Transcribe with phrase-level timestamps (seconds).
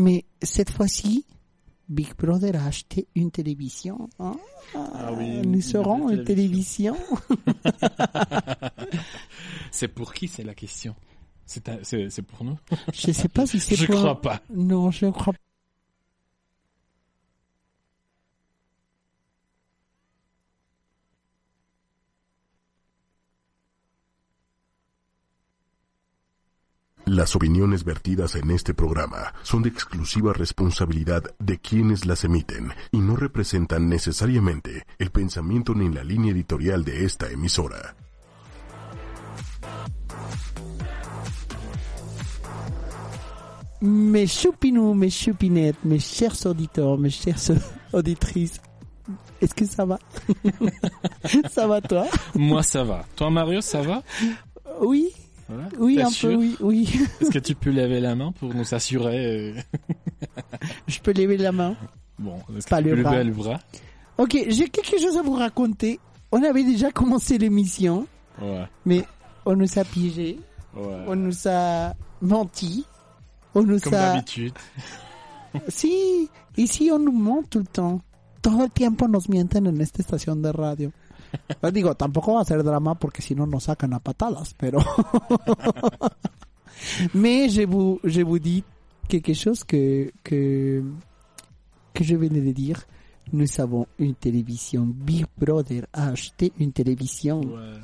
[0.00, 1.24] Mais cette fois-ci,
[1.88, 4.08] Big Brother a acheté une télévision.
[4.18, 4.36] hein.
[4.74, 6.96] Ah oui, Nous serons une télévision.
[9.70, 10.94] C'est pour qui c'est la question?
[11.46, 12.56] C'est pour nous?
[12.92, 13.96] Je sais pas si c'est Je pour...
[13.96, 14.40] crois pas.
[14.54, 15.38] Non, je ne crois pas.
[27.10, 32.98] Las opiniones vertidas en este programa son de exclusiva responsabilidad de quienes las emiten y
[32.98, 37.96] no representan necesariamente el pensamiento ni la línea editorial de esta emisora.
[43.80, 47.40] Mes choupinous, mes choupinettes, mes chers auditeurs, mes chères
[47.92, 48.60] auditrices,
[49.40, 49.98] est-ce que ça va
[51.50, 53.04] Ça va toi Moi, ça va.
[53.16, 54.04] Toi, Mario, ça va
[54.80, 55.12] Oui,
[55.50, 55.68] Voilà.
[55.78, 56.88] oui, un peu, oui, oui.
[57.20, 59.60] Est-ce que tu peux lever la main pour nous assurer euh,
[60.86, 61.74] Je peux lever la main.
[62.18, 63.12] Bon, est-ce que Pas tu le peux bras.
[63.12, 63.60] lever le bras
[64.18, 65.98] Ok, j'ai quelque chose à vous raconter.
[66.32, 68.06] On avait déjà commencé l'émission,
[68.40, 69.04] Ouais, mais
[69.44, 70.38] on nous a piégé,
[70.76, 71.04] ouais.
[71.08, 72.84] on nous a menti,
[73.54, 74.12] on nous Comme a...
[74.14, 74.52] d'habitude.
[75.68, 78.00] Sí, ici on nous ment tout le temps.
[78.40, 80.92] Todo el tiempo nos mienten en esta estación de radio.
[81.60, 84.80] Pues digo, tampoco va a ser drama porque si no nos sacan a patadas, pero...
[87.14, 88.64] Mais je vous, je vous dis
[89.08, 90.82] quelque chose que, que,
[91.92, 92.86] que je venais de dire.
[93.32, 94.84] Nous avons une télévision.
[94.86, 97.40] Big Brother a acheté une télévision.
[97.40, 97.78] Ouais.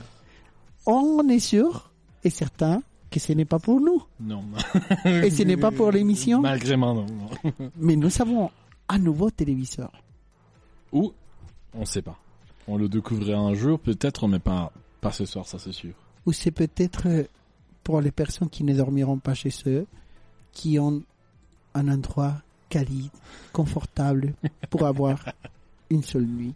[0.87, 1.91] On est sûr
[2.25, 4.03] et certain que ce n'est pas pour nous.
[4.19, 4.45] Non.
[5.05, 7.07] Et ce n'est pas pour l'émission Malgré moi, non.
[7.07, 7.53] non.
[7.77, 8.51] Mais nous avons
[8.89, 9.93] un nouveau téléviseur.
[10.93, 11.13] Ou,
[11.75, 12.19] on sait pas.
[12.69, 15.93] On le découvrira un jour, peut-être, mais pas, pas ce soir, ça c'est sûr.
[16.27, 17.25] ou c'est peut-être euh,
[17.85, 19.87] pour les personnes qui ne dormiront pas chez eux,
[20.53, 21.03] qui ont
[21.75, 22.35] un endroit
[22.69, 23.11] quali,
[23.53, 24.35] confortable
[24.71, 25.25] pour avoir
[25.91, 26.55] une seule nuit.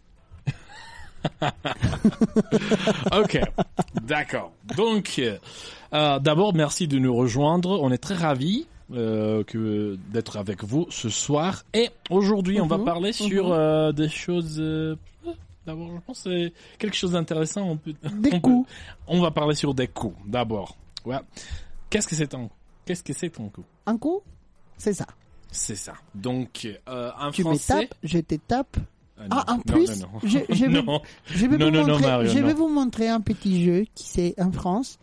[3.13, 3.39] Ok,
[4.03, 4.53] d'accord.
[4.77, 5.21] Donc,
[5.93, 7.79] euh, d'abord, merci de nous rejoindre.
[7.83, 11.63] On est très ravis euh, que d'être avec vous ce soir.
[11.75, 14.61] Et aujourd'hui, on va Mhm, parler sur euh, des choses.
[15.67, 17.63] D'abord, je pense que c'est quelque chose d'intéressant.
[17.63, 18.69] On peut, Des on peut- coups.
[19.07, 20.17] on va parler sur des coups.
[20.27, 21.19] D'abord, ouais.
[21.89, 22.49] Qu'est-ce que c'est un
[22.85, 23.65] Qu'est-ce que c'est un coup?
[23.87, 24.21] Un coup,
[24.77, 25.07] c'est ça.
[25.53, 25.95] C'est ça.
[26.15, 27.87] Donc, euh, en Tu me français.
[27.89, 28.77] tapes, je te tape.
[29.19, 30.19] Ah, Ah, en non, plus, non, non.
[30.23, 30.83] je, je vais,
[31.27, 34.99] je vous montrer, Mario, je vais vous montrer un petit jeu qui c'est en France.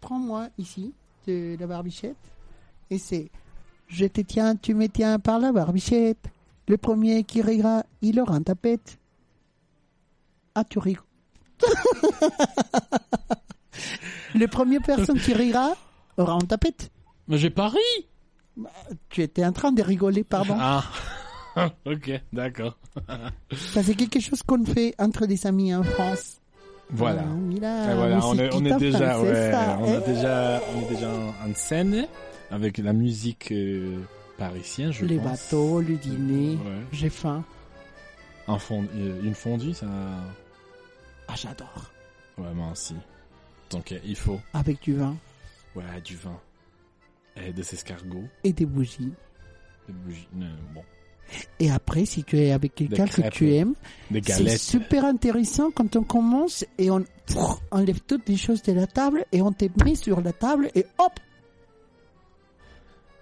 [0.00, 0.94] Prends-moi ici
[1.26, 2.16] de la barbichette
[2.90, 3.30] et c'est
[3.88, 6.24] je te tiens, tu me tiens par la barbichette.
[6.66, 8.98] Le premier qui rira, il aura un tapette.
[10.54, 11.04] Ah, tu rigoles.
[14.34, 15.74] Le premier personne qui rira
[16.16, 16.90] aura un tapette.
[17.28, 18.66] Mais j'ai pas ri.
[19.08, 20.56] Tu étais en train de rigoler, pardon.
[20.58, 20.84] Ah.
[21.86, 22.78] ok, d'accord.
[23.52, 26.38] Ça c'est quelque chose qu'on fait entre des amis en France.
[26.90, 27.22] Voilà.
[27.24, 30.00] Ah, mira, Et voilà, on est, on est musiquita déjà, ouais, francesa, on a eh.
[30.12, 32.06] déjà, on est déjà en, en scène
[32.50, 33.98] avec la musique euh,
[34.36, 35.24] parisienne, je Les pense.
[35.44, 36.56] bateaux, le dîner.
[36.56, 36.80] Ouais.
[36.92, 37.42] J'ai faim.
[38.46, 39.86] Un fond- euh, une fondue, ça.
[41.32, 41.90] Ah, j'adore.
[42.36, 42.94] Ouais, moi aussi.
[43.70, 45.16] Donc euh, il faut, Avec du vin
[45.74, 46.38] ouais, du vin
[47.36, 49.12] et des escargots, et des bougies.
[49.88, 50.82] des bougies, euh, bon,
[51.58, 53.74] Et après, si tu es avec quelqu'un que tu aimes,
[54.26, 57.02] c'est super intéressant quand on commence et on
[57.70, 60.84] enlève toutes les choses de la table et on te met sur la table et
[60.98, 61.12] hop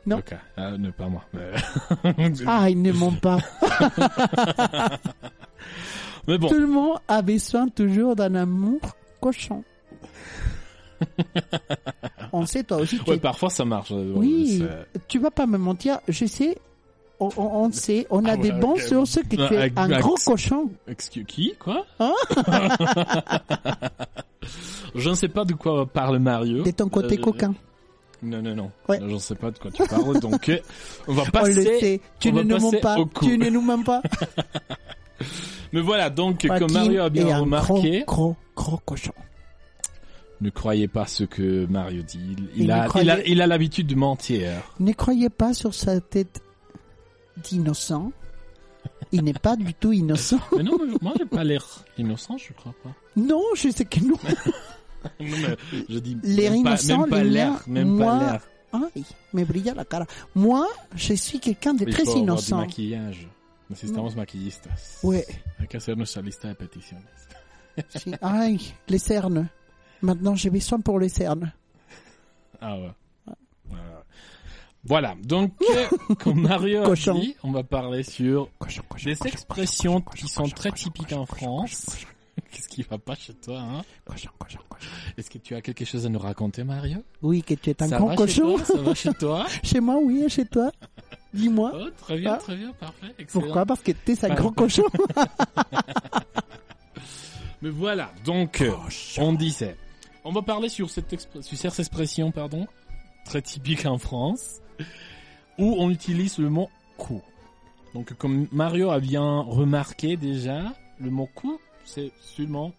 [0.07, 0.17] non?
[0.17, 1.23] Ok, euh, ne pas moi.
[2.47, 3.39] Ah, ils ne ment pas.
[6.29, 8.81] mais bon, Tout le monde a besoin toujours d'un amour
[9.21, 9.63] cochon.
[12.33, 13.91] on sait toi aussi ouais, parfois ça marche.
[13.91, 14.63] Oui,
[15.09, 16.59] tu vas pas me mentir, je sais,
[17.19, 18.81] on, sait, on a Ah des ouais, bons ok.
[18.81, 20.71] sources que tu Ah, es avec- un gros cochon.
[20.89, 22.13] Excuse qui Quoi Hein
[24.95, 26.63] Je ne sais pas de quoi parle Mario.
[26.65, 27.55] De ton côté Euh, coquin.
[28.23, 28.71] Non, non, non.
[28.89, 28.99] Ouais.
[29.01, 30.19] Je ne sais pas de quoi tu parles.
[30.21, 30.59] donc, euh,
[31.09, 31.79] on va On le passer.
[31.81, 34.03] sait, tu on ne nous mens passer pas, tu ne nous mens pas.
[35.73, 39.13] Mais voilà, donc, Joaquin comme Mario a bien un remarqué, Gros, gros, gros cochon.
[40.41, 42.35] Ne croyez pas ce que Mario dit.
[42.57, 44.51] Il, a, croyez- il a, il a l'habitude de mentir.
[44.81, 46.41] Ne croyez pas sur sa tête
[47.37, 48.11] d'innocent.
[49.13, 50.39] Il n'est pas du tout innocent.
[50.57, 51.65] Mais non, mais moi j'ai pas l'air
[51.99, 52.91] innocent, je crois pas.
[53.17, 54.17] Non, je sais que non.
[55.19, 55.57] Non, mais
[55.89, 58.19] je dis L'air innocent, même pas l'air, même moi,
[58.71, 59.05] pas l'air.
[59.33, 60.07] Me brilla la cara.
[60.35, 62.57] Moi, je suis quelqu'un de très faut avoir du innocent.
[62.59, 63.29] maquillage.
[63.71, 64.99] Necesitamos maquillistas.
[65.03, 65.25] Ouais.
[65.59, 67.05] Hay que hacer nuestra lista de peticiones.
[67.89, 69.49] Si- Aïe, les cernes.
[70.03, 71.53] Maintenant, j'ai besoin pour les cernes.
[72.61, 72.91] Ah ouais.
[73.65, 74.05] Voilà.
[74.83, 75.53] Voilà, donc
[76.21, 77.15] comme Mario a Cochon.
[77.19, 80.55] dit, on va parler sur Cochon, cochon, des cochon, expressions cochon, qui cochon, sont cochon,
[80.57, 81.85] très cochon, typiques cochon, en cochon, France.
[81.85, 82.07] cochon,
[82.51, 83.83] Qu'est-ce qui va pas chez toi hein?
[84.07, 84.89] Cochon, cochon, cochon.
[85.19, 87.05] Est-ce que tu as quelque chose à nous raconter, Mario?
[87.23, 88.57] Oui, que tu es un Ça grand va chez cochon.
[88.57, 89.47] toi Ça va chez toi?
[89.63, 90.73] Chez moi, oui, et chez toi.
[91.33, 91.73] Dis-moi.
[91.75, 92.39] Oh, très bien, Ah.
[92.39, 93.45] très bien, parfait, excellent.
[93.45, 94.83] Pourquoi Parce que tu es un Bah, grand cochon.
[97.63, 98.73] Mais voilà, donc euh,
[99.19, 99.77] on disait,
[100.25, 102.67] on va parler sur cette, sur cette expression, pardon,
[103.27, 104.61] très typique en France,
[105.59, 107.21] où on utilise le mot coup.
[107.93, 112.73] Donc comme Mario a bien remarqué déjà, le mot coup, c'est seulement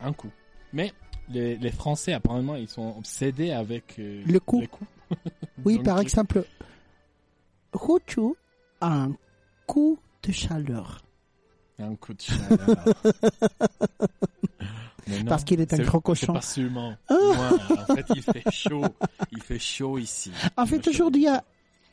[0.00, 0.30] un coup.
[0.74, 0.92] Mais
[1.30, 4.60] les, les Français, apparemment, ils sont obsédés avec euh, Le coup.
[4.60, 4.90] les coups.
[5.64, 6.44] Oui, Donc, par exemple,
[7.76, 8.34] Rochu
[8.80, 9.12] a un
[9.66, 11.02] coup de chaleur.
[11.78, 12.58] Un coup de chaleur.
[15.08, 16.32] Non, Parce qu'il est un c'est- gros C'est cochon.
[16.32, 16.96] pas seulement.
[17.08, 17.50] Moi,
[17.88, 18.82] en fait, il fait chaud.
[19.30, 20.32] Il fait chaud ici.
[20.56, 21.44] En fait, aujourd'hui, ah,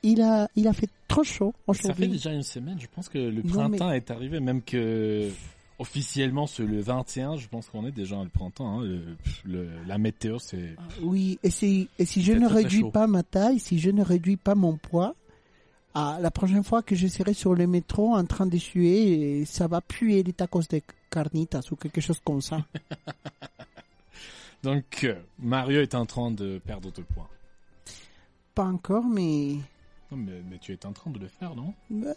[0.01, 1.53] il a, il a fait trop chaud.
[1.73, 2.79] Ça fait déjà une semaine.
[2.79, 5.29] Je pense que le Non, printemps est arrivé, même que
[5.77, 7.35] officiellement c'est le 21.
[7.37, 8.79] Je pense qu'on est déjà le printemps.
[8.79, 8.83] hein.
[8.83, 9.15] Le-
[9.45, 10.75] le- la météo, c'est.
[11.03, 14.01] Oui, et si, et si je C'est ne réduis pas ma taille, si je ne
[14.01, 15.13] réduis pas mon poids,
[15.95, 19.67] ah, la prochaine fois que je serai sur le métro en train de suer, ça
[19.67, 20.81] va puer les tacos de
[21.11, 22.65] carnitas ou quelque chose comme ça.
[24.63, 27.29] Donc euh, Mario est en train de perdre de poids.
[28.55, 29.57] pas encore, mais...
[30.11, 31.73] Non, mais, mais tu es en train de le faire, non?
[31.89, 32.13] Bah,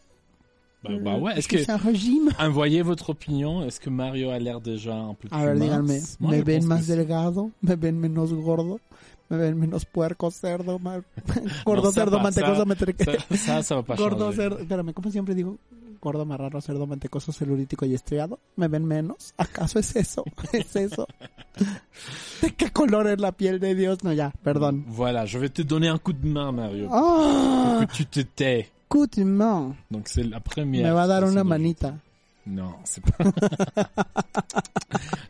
[0.85, 1.37] bah, bah ouais.
[1.37, 2.31] Est-ce que que c'est un régime?
[2.39, 5.87] envoyez votre opinion Est-ce que Mario a l'air déjà un peu plus A ver, díganme,
[5.87, 7.51] mince Moi, ¿me ven más delgado?
[7.63, 8.81] ¿Me ven menos gordo?
[9.29, 11.03] ¿Me ven menos puerco, cerdo, más...
[11.65, 13.85] gordo, ça cerdo, mantecoso, mantecoso?
[13.97, 15.59] Gordo, cerdo, espérame, como siempre digo,
[16.01, 19.35] gordo, marrano, cerdo, mantecoso, celulítico y estriado, ¿me ven menos?
[19.37, 20.25] ¿Acaso es eso?
[20.53, 21.09] ¿Es eso?
[22.43, 24.05] ¿De qué color es la piel de Dios?
[24.05, 24.85] No, ya, perdón.
[24.87, 26.89] Voilà, je vais te donner un coup de main, Mario.
[26.93, 27.81] ¡Ah!
[27.81, 28.71] Que tu te tais.
[28.89, 29.75] Coup de main.
[29.91, 30.87] Donc c'est la première.
[30.87, 31.99] Me va a dar una manita.
[32.47, 33.25] Non, c'est pas.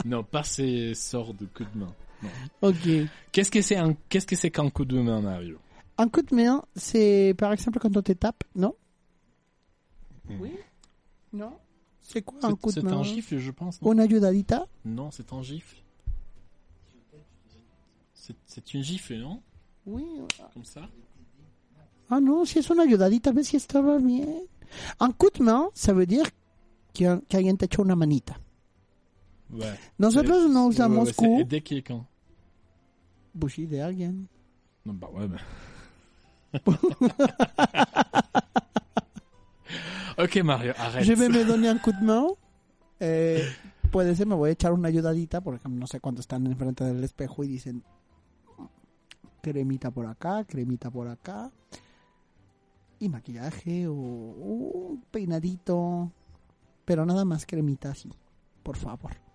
[0.05, 1.95] non, pas ces sorts de coup de main.
[2.63, 2.89] Ok.
[3.33, 5.59] Qu'est-ce que c'est un, qu'est-ce que c'est qu'un coup de main, Mario?
[5.99, 8.75] Un coup de main, c'est par exemple quand on te tape, non?
[10.41, 10.53] Oui
[11.33, 11.53] Non
[12.03, 12.99] C'est quoi un C'est- coup de C'est main?
[12.99, 13.81] un gifle, je pense.
[13.83, 14.67] Non, Una ayudadita?
[14.85, 15.77] Non, c'est un gifle.
[18.15, 19.41] C'est, c'est une gifle, non?
[19.87, 20.05] Oui.
[20.53, 20.89] Comme ça?
[22.11, 24.27] Ah non, si es una ayudadita, ves si estaba bien.
[25.01, 26.27] Un coup de main, ça veut dire
[26.95, 27.05] que,
[27.35, 28.37] alguien echa una manita.
[29.51, 29.79] Ouais.
[29.99, 31.39] Nosotros no usamos coup.
[31.39, 32.07] aider quelqu'un.
[33.39, 34.29] Pues de alguien.
[34.85, 35.43] Non, bah ouais, mais...
[40.19, 41.05] ok, Mario, arrête.
[41.05, 42.29] Je vais me donner un coup de main.
[43.01, 43.45] Eh,
[43.91, 46.85] puede ser, me voy a echar una ayudadita, por ejemplo, no sé cuánto están enfrente
[46.85, 47.83] del espejo y dicen
[49.43, 51.53] cremita por acá, cremita por acá.
[52.99, 56.11] Y maquillaje o un peinadito.
[56.85, 58.11] Pero nada más cremita así,
[58.63, 59.26] por favor.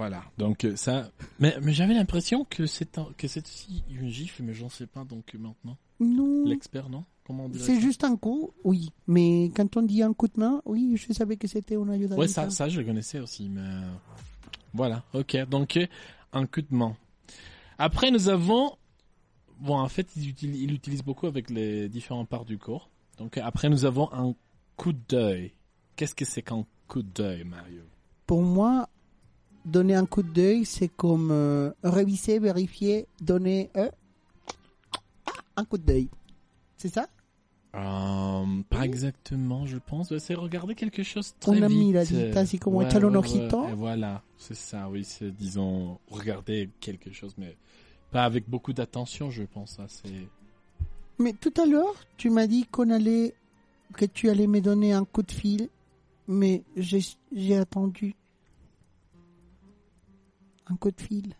[0.00, 1.10] Voilà, donc euh, ça...
[1.40, 4.86] Mais, mais j'avais l'impression que c'est un- que c'est aussi une gifle, mais j'en sais
[4.86, 5.76] pas donc maintenant.
[6.00, 7.04] Non, L'expert, non?
[7.26, 8.88] Comment on c'est juste un coup, oui.
[9.06, 12.18] Mais quand on dit un coup de main, oui, je savais que c'était une ayudadita.
[12.18, 13.60] Ouais, ça, ça, je le connaissais aussi, mais...
[13.60, 13.90] euh,
[14.72, 15.86] Voilà, ok, donc euh,
[16.32, 16.96] un coup de main.
[17.76, 18.72] Après, nous avons...
[19.60, 22.88] Bon, en fait, il utilise, il utilise beaucoup avec les différentes parts du corps.
[23.18, 24.34] Donc après, nous avons un
[24.76, 25.52] coup d'œil.
[25.96, 27.82] Qu'est-ce que c'est qu'un coup d'œil, Mario?
[28.26, 28.88] Pour moi,
[29.64, 33.88] donner un coup d'œil, c'est comme euh, réviser, vérifier, donner euh,
[35.56, 36.08] un coup d'œil.
[36.76, 37.06] C'est ça?
[37.74, 40.16] Euh, pas exactement, je pense.
[40.18, 41.78] C'est regarder quelque chose très Una vite.
[41.78, 43.68] miradita, así como echarle un ojito.
[43.68, 45.04] et voilà, c'est ça, oui.
[45.04, 47.56] C'est, disons, regarder quelque chose, mais
[48.10, 49.76] pas avec beaucoup d'attention, je pense.
[49.76, 50.28] Ça, c'est...
[51.18, 53.34] Mais tout à l'heure, tu m'as dit qu'on allait,
[53.94, 55.68] que tu allais me donner un coup de fil,
[56.26, 57.00] mais j'ai
[57.32, 58.16] j'ai attendu.
[60.70, 61.34] Un coup de fil.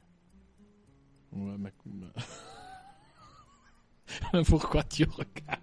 [1.32, 1.72] Ouais, mais
[4.48, 5.62] Pourquoi tu regardes?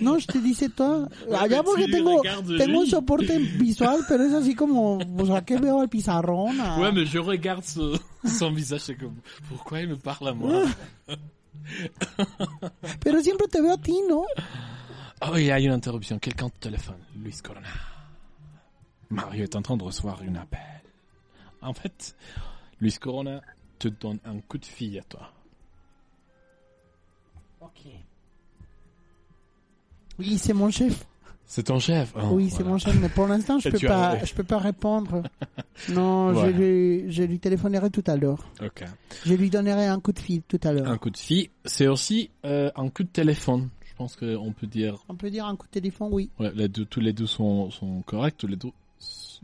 [0.00, 1.08] No, je te dice todo.
[1.36, 2.22] Allá pero porque tengo,
[2.56, 6.60] tengo un soporte visual, pero es así como, o sea, que veo al pizarrón.
[6.60, 9.16] a- Ouais, mais je regarde ce- son visage, c'est comme,
[9.48, 10.64] pourquoi il me parle à moi?
[13.00, 14.24] Pero siempre te veo a ti, ¿no?
[15.22, 16.18] Oh, il y a une interruption.
[16.20, 17.00] Quelqu'un te téléphone.
[17.16, 17.68] Luis Corona.
[19.10, 20.60] Mario est en train de recevoir une appel.
[21.62, 22.14] En fait,
[22.80, 23.40] Luis Corona
[23.78, 25.30] te donne un coup de fil à toi.
[30.18, 31.06] Oui, c'est mon chef.
[31.46, 32.12] C'est ton chef.
[32.16, 32.70] Oh, oui, c'est voilà.
[32.72, 35.22] mon chef, mais pour l'instant, je peux tu pas, as- je peux pas répondre.
[35.88, 36.52] Non, Voilà.
[36.52, 38.46] je lui, je lui téléphonerai tout à l'heure.
[38.62, 38.84] Ok.
[39.24, 40.86] Je lui donnerai un coup de fil tout à l'heure.
[40.88, 43.70] Un coup de fil, c'est aussi euh, un coup de téléphone.
[43.86, 46.28] Je pense qu'on peut dire, On peut dire un coup de téléphone, oui.
[46.38, 48.36] ouais, les deux, tous les deux sont, sont corrects.
[48.36, 48.72] Tous les deux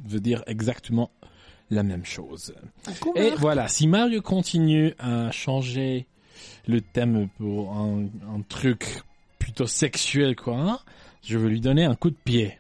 [0.05, 1.11] veut dire exactement
[1.71, 2.55] la même chose.
[3.17, 6.07] Et voilà, si Mario continue à changer
[6.67, 8.05] le thème pour un,
[8.35, 9.03] un truc
[9.39, 10.81] plutôt sexuel, quoi,
[11.23, 12.59] je vais lui donner un coup de pied.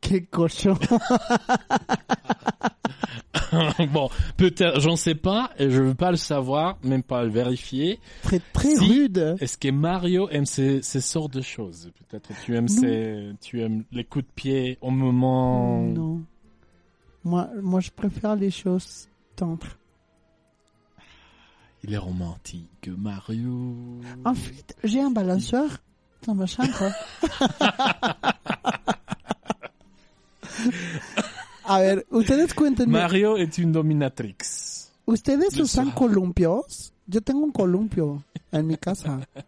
[0.00, 0.76] Quel cochon.
[3.92, 7.98] bon, peut-être, j'en sais pas, et je veux pas le savoir, même pas le vérifier.
[8.22, 8.84] très, très Si.
[8.84, 9.36] rude.
[9.40, 11.90] Est-ce que Mario aime ces, ces sortes de choses?
[12.08, 15.80] Peut-être tu aimes ces, tu aimes les coups de pied au moment.
[15.82, 16.22] Non.
[17.24, 19.66] Moi, moi, je préfère les choses tendres.
[21.82, 24.00] Il est romantique, Mario.
[24.24, 25.68] En fait, j'ai un balanceur
[26.26, 26.90] dans ma chambre.
[31.66, 32.90] A ver, ustedes cuéntenme.
[32.90, 34.36] Mario est une dominatrix.
[35.06, 36.92] ¿Ustedes Yo usan soy- columpios?
[37.06, 39.20] Yo tengo un columpio en mi casa.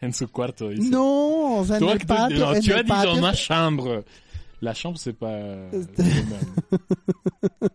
[0.00, 0.70] En su cuarto.
[0.70, 0.90] ici.
[0.90, 2.38] No, o sea, en Toi, el patio.
[2.38, 4.04] non, en tu el as dit patio dans ma chambre.
[4.60, 5.38] La chambre, c'est pas
[5.72, 6.38] Este- le même.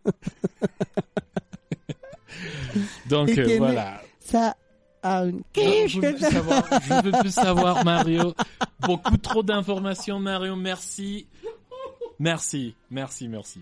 [3.09, 4.01] Donc euh, voilà.
[4.19, 4.55] Ça,
[5.03, 8.33] ah, Non, je veux savoir, je veux plus savoir Mario.
[8.79, 11.27] Beaucoup trop d'informations Mario, merci.
[12.19, 13.59] Merci, merci, merci.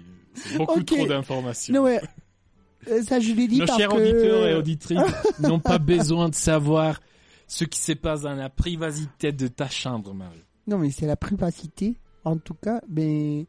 [0.58, 1.74] Beaucoup trop d'informations.
[1.74, 2.02] Non, ouais.
[2.88, 3.96] Euh, Ça, je l'ai dit Nos parce chers que...
[3.96, 5.00] auditeurs et auditrices
[5.40, 7.00] n'ont pas besoin de savoir
[7.48, 10.42] ce qui se passe dans la privacité de ta chambre, Mario.
[10.68, 12.82] Non, mais c'est la privacité, en tout cas.
[12.90, 13.46] Mais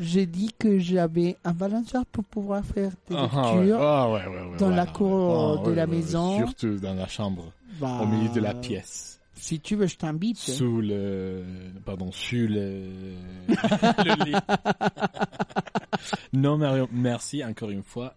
[0.00, 3.58] j'ai dit que j'avais un balanceur pour pouvoir faire des Ah, ah, ouais.
[3.60, 3.80] lectures.
[3.82, 6.36] Ah, ouais, ouais, ouais, dans la cour Ah, de la maison.
[6.38, 9.20] Surtout dans la chambre, Bah, au milieu de la pièce.
[9.34, 10.36] Si tu veux, je t'invite.
[10.36, 11.44] Sous le...
[11.84, 12.86] Pardon, sur le...
[13.48, 14.34] le lit.
[16.32, 18.14] non, Mario, merci encore une fois.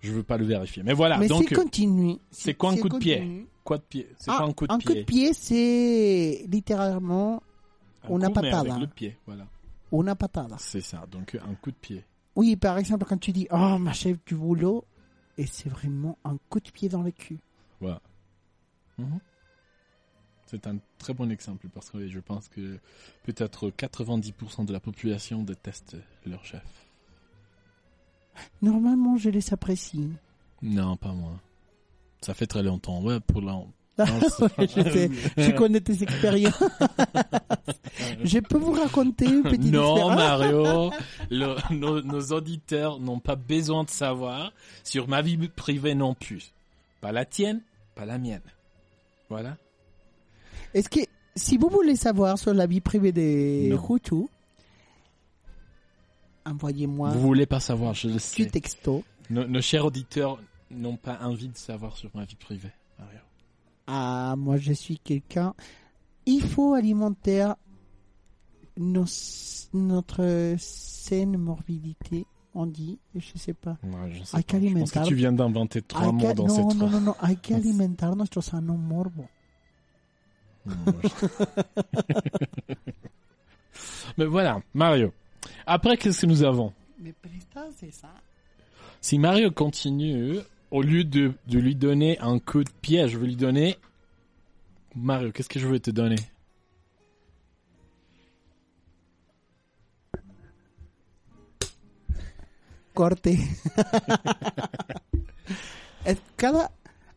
[0.00, 0.82] Je veux pas le vérifier.
[0.82, 1.44] Mais voilà, mais donc...
[1.48, 2.16] c'est continu.
[2.30, 3.46] c'est quoi un coup de pied?
[3.62, 4.08] Quoi de pied?
[4.18, 4.86] C'est Ah, pas un coup de un pied?
[4.88, 7.42] coup de pied, c'est littéralement
[8.04, 8.74] Un una coup, mais patada.
[8.74, 9.46] avec le pied, voilà.
[9.92, 10.56] una patada.
[10.58, 12.04] C'est ça, donc un coup de pied.
[12.34, 14.84] Oui, par exemple, quand tu dis «Oh, ma chef du boulot»,
[15.38, 17.38] et c'est vraiment un coup de pied dans le cul.
[17.80, 18.00] Voilà.
[18.98, 19.20] Mhm.
[20.46, 22.78] C'est un très bon exemple parce que je pense que
[23.22, 26.62] peut-être 90% de la population déteste leur chef.
[28.60, 30.10] Normalement, je les apprécie.
[30.60, 31.40] Non, pas moi.
[32.20, 33.02] Ça fait très longtemps.
[33.02, 33.40] Ouais, pour
[33.98, 36.54] Ah, Non, ouais, je sais, je connais tes expériences.
[38.24, 40.90] je peux vous raconter une petite Non, expérience Mario,
[41.30, 46.52] le- nos, nos auditeurs n'ont pas besoin de savoir sur ma vie privée non plus.
[47.02, 47.60] Pas la tienne,
[47.94, 48.40] pas la mienne.
[49.28, 49.56] Voilà.
[50.72, 51.00] Est-ce que,
[51.36, 53.94] si vous voulez savoir sur la vie privée des Non.
[53.96, 54.24] Hutus,
[56.46, 58.46] envoyez-moi Vous voulez pas savoir, je le sais.
[58.46, 60.38] texto Nos, nos chers auditeurs
[60.70, 63.18] n'ont pas envie de savoir sur ma vie privée, Mario.
[63.86, 65.54] Ah, moi je suis quelqu'un.
[66.26, 67.52] Il faut alimenter
[68.76, 69.04] nos,
[69.74, 73.76] notre saine morbidité, on dit, je sais pas.
[73.82, 74.42] Ouais, je sais pas.
[74.42, 76.92] que Je pense que tu viens d'inventer trois mots dans no, cette no, phrase.
[76.92, 79.26] no, no, hay que alimentar nuestro sano morbo.
[80.64, 80.74] Non,
[84.18, 85.12] Mais voilà, Mario.
[85.66, 86.72] Après, qu'est-ce que nous avons?
[86.98, 88.12] Mais prestas, c'est ça.
[89.00, 90.38] Si Mario continue,
[90.72, 93.76] au lieu de, de lui donner un coup de pied, je vais lui donner...
[94.96, 96.16] Mario, qu'est-ce que je vais te donner?
[102.94, 103.28] Corte.
[106.36, 106.70] Cada,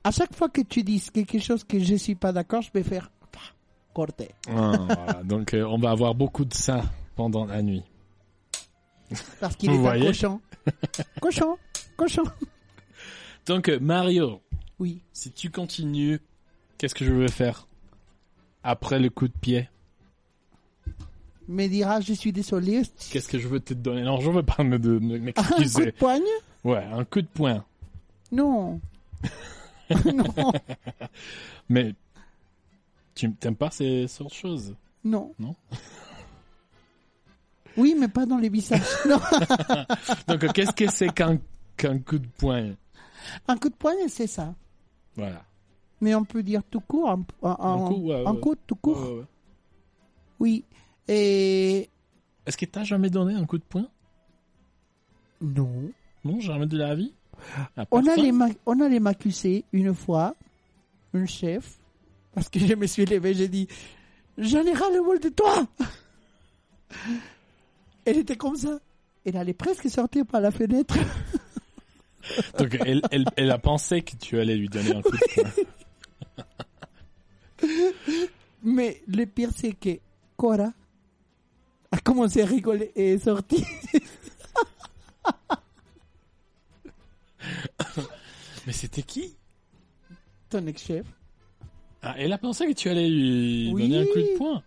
[0.03, 2.83] à chaque fois que tu dis quelque chose que je suis pas d'accord, je vais
[2.83, 3.39] faire pa,
[3.93, 4.21] corte.
[4.49, 5.23] Ah, voilà.
[5.23, 6.83] Donc, euh, on va avoir beaucoup de ça
[7.15, 7.83] pendant la nuit.
[9.39, 10.41] Parce qu'il est un cochon.
[11.21, 11.57] cochon,
[11.97, 12.23] cochon.
[13.45, 14.41] Donc, Mario,
[14.79, 15.01] Oui.
[15.13, 16.19] si tu continues,
[16.77, 17.67] qu'est-ce que je vais faire
[18.63, 19.69] après le coup de pied?
[21.47, 22.81] Me dira, je suis désolé.
[23.11, 24.01] Qu'est-ce que je veux te donner?
[24.01, 25.91] Non, je veux pas me de- me- Un coup de m'excuser.
[25.91, 26.23] poigne?
[26.63, 27.63] Ouais, un coup de poing.
[28.31, 28.81] Non.
[30.05, 30.51] non.
[31.69, 31.93] Mais
[33.13, 34.75] Tu t'aimes pas ces sortes de choses?
[35.03, 35.33] Non.
[35.37, 35.55] Non?
[37.77, 38.81] Oui, mais pas dans les visages.
[39.07, 39.19] Non.
[40.27, 41.37] Donc, qu'est-ce que c'est qu'un
[41.77, 42.71] qu'un coup de poing?
[43.47, 44.53] Un coup de poing, c'est ça.
[45.15, 45.43] Voilà.
[46.01, 48.39] Mais on peut dire tout court, un, un- Un coup, ouais, un ouais.
[48.39, 49.01] coup tout court.
[49.01, 49.23] Ouais.
[50.39, 50.63] Oui.
[51.07, 51.89] Et
[52.45, 53.87] Est-ce que t'as jamais donné un coup de poing?
[55.41, 55.91] Non.
[56.23, 57.13] Non, jamais de la vie?
[57.91, 60.35] On allait m'a- on allait m'accuser une fois,
[61.13, 61.77] un chef,
[62.33, 63.67] parce que je me suis levé, j'ai dit,
[64.37, 65.67] j'en ai ras le bol de toi.
[68.05, 68.79] Elle était comme ça.
[69.25, 70.95] Elle allait presque sortir par la fenêtre.
[72.59, 75.51] Donc, elle, elle, elle a pensé que tu allais lui donner un coup de poing.
[78.63, 79.99] Mais le pire, c'est que
[80.37, 80.71] Cora
[81.91, 83.63] a commencé à rigoler et est sortie.
[88.65, 89.35] Mais c'était qui?
[90.49, 91.05] Ton ex-chef.
[92.01, 93.83] ah, Elle a pensé que tu allais lui Oui.
[93.83, 94.63] donner un coup de poing.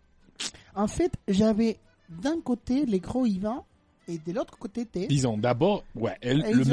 [0.74, 3.66] En fait, j'avais d'un côté les gros Ivan
[4.08, 5.06] et de l'autre côté t'es.
[5.06, 6.64] Disons, d'abord, ouais, elle le ont-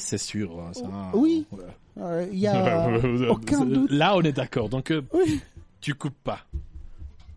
[0.00, 0.60] c'est sûr.
[0.60, 0.82] hein, ça.
[1.14, 1.46] Oui.
[1.52, 1.64] Ouais.
[1.98, 2.88] Euh, Il y a
[3.30, 3.90] aucun doute.
[3.90, 4.68] Là, on est d'accord.
[4.68, 5.40] Donc, euh, Oui.
[5.80, 6.40] tu coupes pas.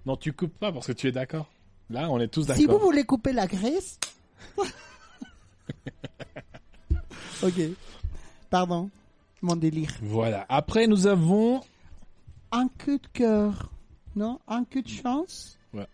[0.05, 1.47] Non, tu coupes pas parce que tu es d'accord.
[1.89, 2.81] Là, on est tous Si vous d'accord.
[2.81, 3.99] voulez couper la graisse.
[7.43, 7.53] ok.
[8.49, 8.89] Pardon.
[9.41, 9.91] Mon délire.
[10.01, 10.45] Voilà.
[10.49, 11.61] Après, nous avons.
[12.51, 13.71] Un coup de cœur.
[14.15, 15.87] Non Un coup de chance Ouais.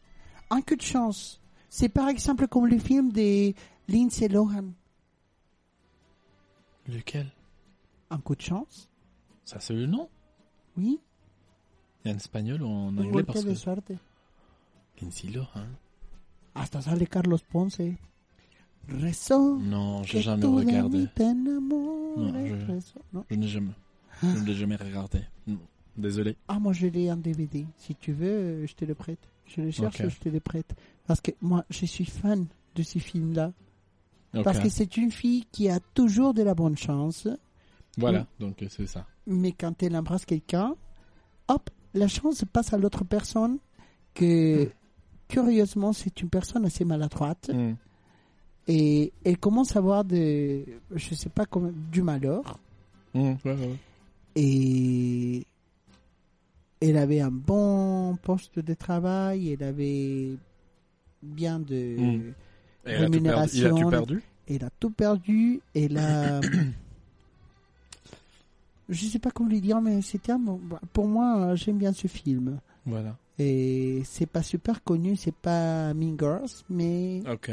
[0.49, 1.39] Un coup de chance.
[1.69, 3.53] C'est par exemple comme le film de
[3.87, 4.65] Lindsay Lohan.
[6.87, 7.27] Lequel?
[8.09, 8.89] Un coup de chance
[9.45, 10.09] Ça, c'est le nom
[10.77, 10.99] Oui.
[12.05, 13.55] En espagnol ou en anglais golpe parce de que.
[13.55, 13.91] suerte.
[15.01, 15.67] Lindsay Lohan.
[16.55, 17.81] Hasta sale Carlos Ponce.
[18.87, 19.59] Rezó.
[19.59, 21.07] Non, j'ai que jamais regardé.
[21.19, 22.99] Non, je- Rezó.
[23.13, 23.23] Non.
[23.29, 23.73] Je n'ai jamais.
[24.23, 25.21] Je ne l'ai jamais regardé.
[25.45, 25.59] Non.
[25.95, 26.35] Désolé.
[26.47, 27.65] Ah, moi, je l'ai en DVD.
[27.77, 29.19] Si tu veux, je te le prête.
[29.55, 30.09] Je le cherche, Ok.
[30.09, 30.75] je te le prête.
[31.07, 33.51] Parce que moi, je suis fan de ces films-là.
[34.43, 37.27] Parce que c'est une fille qui a toujours de la bonne chance.
[37.97, 39.05] Voilà, donc euh, c'est ça.
[39.25, 40.75] Mais quand elle embrasse quelqu'un,
[41.47, 43.57] hop, la chance passe à l'autre personne.
[44.13, 44.69] Que,
[45.27, 47.49] curieusement, c'est une personne assez maladroite.
[47.53, 47.73] Mm.
[48.67, 52.59] Et elle commence à avoir de, je sais pas comment, du malheur.
[53.13, 53.75] Mm, ouais, ouais, ouais.
[54.35, 55.45] Et
[56.79, 57.78] elle avait un bon
[58.15, 60.31] poste de travail, elle avait
[61.21, 61.95] bien de...
[61.97, 62.03] Mm.
[62.05, 62.33] Et.
[62.85, 63.75] Il a Rémunération.
[63.77, 66.39] tout perdu Elle a tout perdu, elle a...
[68.89, 70.33] je sais pas comment le dire, mais c'était
[70.93, 72.59] Pour moi, j'aime bien ce film.
[72.85, 73.17] Voilà.
[73.37, 77.51] Et c'est pas super connu, c'est pas Mean Girls, mais Ok.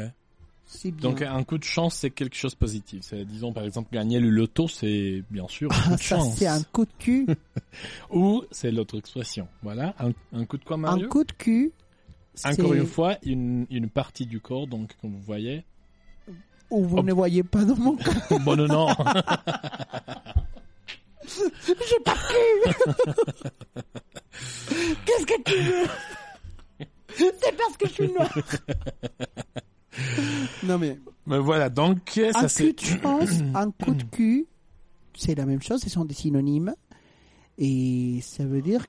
[0.67, 1.09] C'est bien.
[1.09, 2.99] Donc un coup de chance, c'est quelque chose de positif.
[3.03, 6.17] C'est, disons par exemple gagner le loto, c'est bien sûr un coup Ah, de ça,
[6.17, 6.35] chance.
[6.35, 7.25] c'est un coup de cul.
[8.11, 9.47] Ou c'est l'autre expression.
[9.63, 11.71] Voilà, un, un coup de quoi Mario un coup de cul.
[12.45, 15.63] Encore c'est une fois, une, une partie du corps, donc comme vous voyez.
[16.69, 18.11] Où vous ne voyez pas dans mon cas.
[18.39, 18.87] bon non non.
[21.65, 22.71] J'ai pas cul.
[25.05, 25.87] Qu'est-ce que tu veux?
[27.17, 28.29] C'est parce que je suis noir.
[30.63, 32.73] Non mais Mais voilà, donc un ça coup c'est.
[32.73, 34.47] de chance, un coup de cul,
[35.15, 36.73] c'est la même chose, ce sont des synonymes.
[37.57, 38.85] Et ça veut dire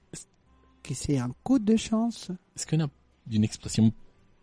[0.83, 2.31] que c'est un coup de chance.
[2.57, 2.89] Est-ce qu'on a
[3.31, 3.93] une expression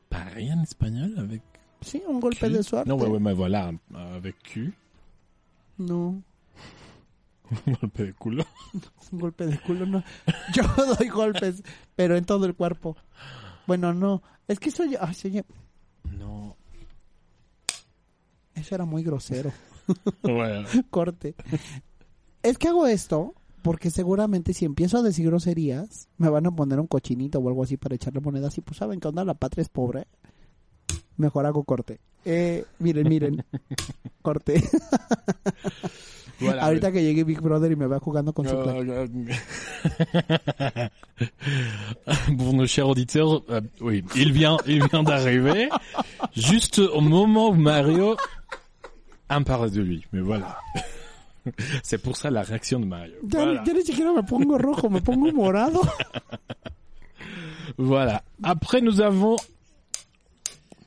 [0.10, 1.42] pareille en espagnol avec
[1.82, 2.88] C'est un golpe de suerte.
[2.88, 4.74] Non, ouais, ouais, mais voilà, avec cul.
[5.78, 6.22] Non,
[7.68, 8.44] Golpe de culo.
[8.74, 10.02] un golpe de culo, no.
[10.54, 10.64] Yo
[10.98, 11.62] doy golpes,
[11.96, 12.96] pero en todo el cuerpo.
[13.68, 14.22] Bueno, no.
[14.48, 14.96] Es que soy...
[15.00, 15.44] Ay, soy...
[16.18, 16.56] Non.
[18.56, 19.52] Eso era muy grosero.
[20.24, 20.66] Ouais.
[20.90, 21.36] Corte.
[22.42, 26.80] Es que hago esto porque seguramente si empiezo a decir groserías, me van a poner
[26.80, 28.58] un cochinito o algo así para echarle monedas.
[28.58, 30.08] Y pues saben que onda la patria es pobre.
[31.18, 32.00] Mejor hago corte.
[32.26, 33.46] Eh, miren, miren.
[34.24, 34.64] Corte.
[36.60, 38.56] Ahorita que llegue Big Brother y me va jugando con su.
[38.56, 39.08] Euh,
[42.38, 45.70] Pour nos chers auditeurs, euh, oui, il vient, il vient d'arriver,
[46.36, 48.18] juste au moment où Mario
[49.30, 50.06] en parle de lui.
[50.12, 50.58] Mais voilà.
[51.84, 53.14] C'est pour ça la réaction de Mario.
[53.14, 53.64] Ya, Voilà.
[53.66, 55.82] ya ni siquiera me pongo rojo, me pongo morado.
[57.78, 58.24] Voilà.
[58.44, 59.36] Après, nous avons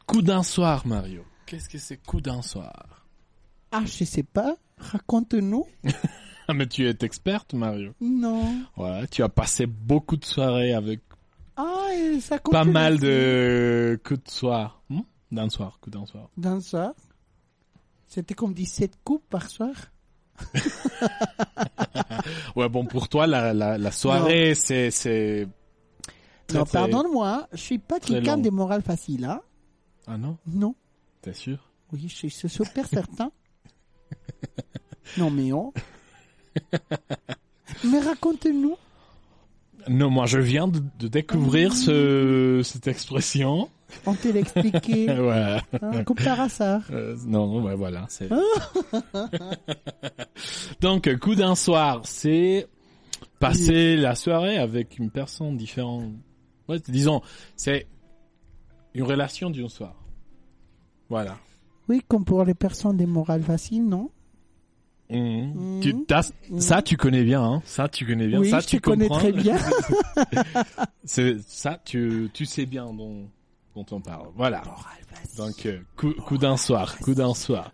[0.06, 1.22] coup d'un soir, Mario.
[1.46, 3.04] Qu'est-ce que c'est coup d'un soir?
[3.72, 4.56] Ah, je sais pas.
[4.78, 5.66] Raconte-nous.
[6.54, 7.92] Mais tu es experte, Mario.
[8.00, 8.62] Non.
[8.76, 11.00] Voilà, tu as passé beaucoup de soirées avec
[11.56, 14.80] Ah, et ça pas mal de coups de soir.
[14.88, 15.00] Hmm?
[15.30, 16.30] D'un soir, coup d'un soir.
[16.38, 16.94] Dans ça,
[18.08, 19.74] c'était comme 17 coupes par soir?
[22.56, 25.46] Ouais, bon, pour toi, la, la, la soirée, c'est, c'est,
[26.52, 29.40] non, pardonne-moi, je suis pas quelqu'un de morale facile, hein.
[30.06, 30.38] Ah non?
[30.46, 30.74] Non.
[31.20, 31.58] T'es sûr?
[31.92, 33.30] Oui, je suis super certain.
[35.18, 35.72] non, mais oh.
[37.84, 38.76] mais raconte-nous.
[39.88, 43.70] Non, moi je viens de, de découvrir ce, cette expression.
[44.06, 45.06] On l'a expliqué.
[45.10, 45.56] ouais.
[45.82, 46.82] hein, comme par hasard.
[46.90, 48.06] Euh, non, ouais, voilà.
[48.08, 48.28] c'est-
[50.80, 52.66] Donc, coup d'un soir, c'est
[53.38, 56.04] passer la soirée avec une personne différente.
[56.68, 57.22] Ouais, disons,
[57.56, 57.86] c'est
[58.94, 59.94] une relation d'une soir.
[61.08, 61.38] Voilà.
[61.88, 64.10] Oui, comme pour les personnes des morales faciles, non?
[65.10, 65.80] Mhm.
[65.80, 67.62] Tu, t'as- Ça, tu connais bien, hein.
[67.64, 68.40] Ça, tu connais bien.
[68.40, 69.20] Oui, ça, je tu te connais comprends.
[69.20, 69.56] très bien.
[71.04, 73.30] C'est ça, tu, tu sais bien dont,
[73.78, 74.28] dont on parle.
[74.34, 74.62] Voilà.
[75.36, 77.72] Donc, euh, coup, coup d'un soir, coup d'un soir.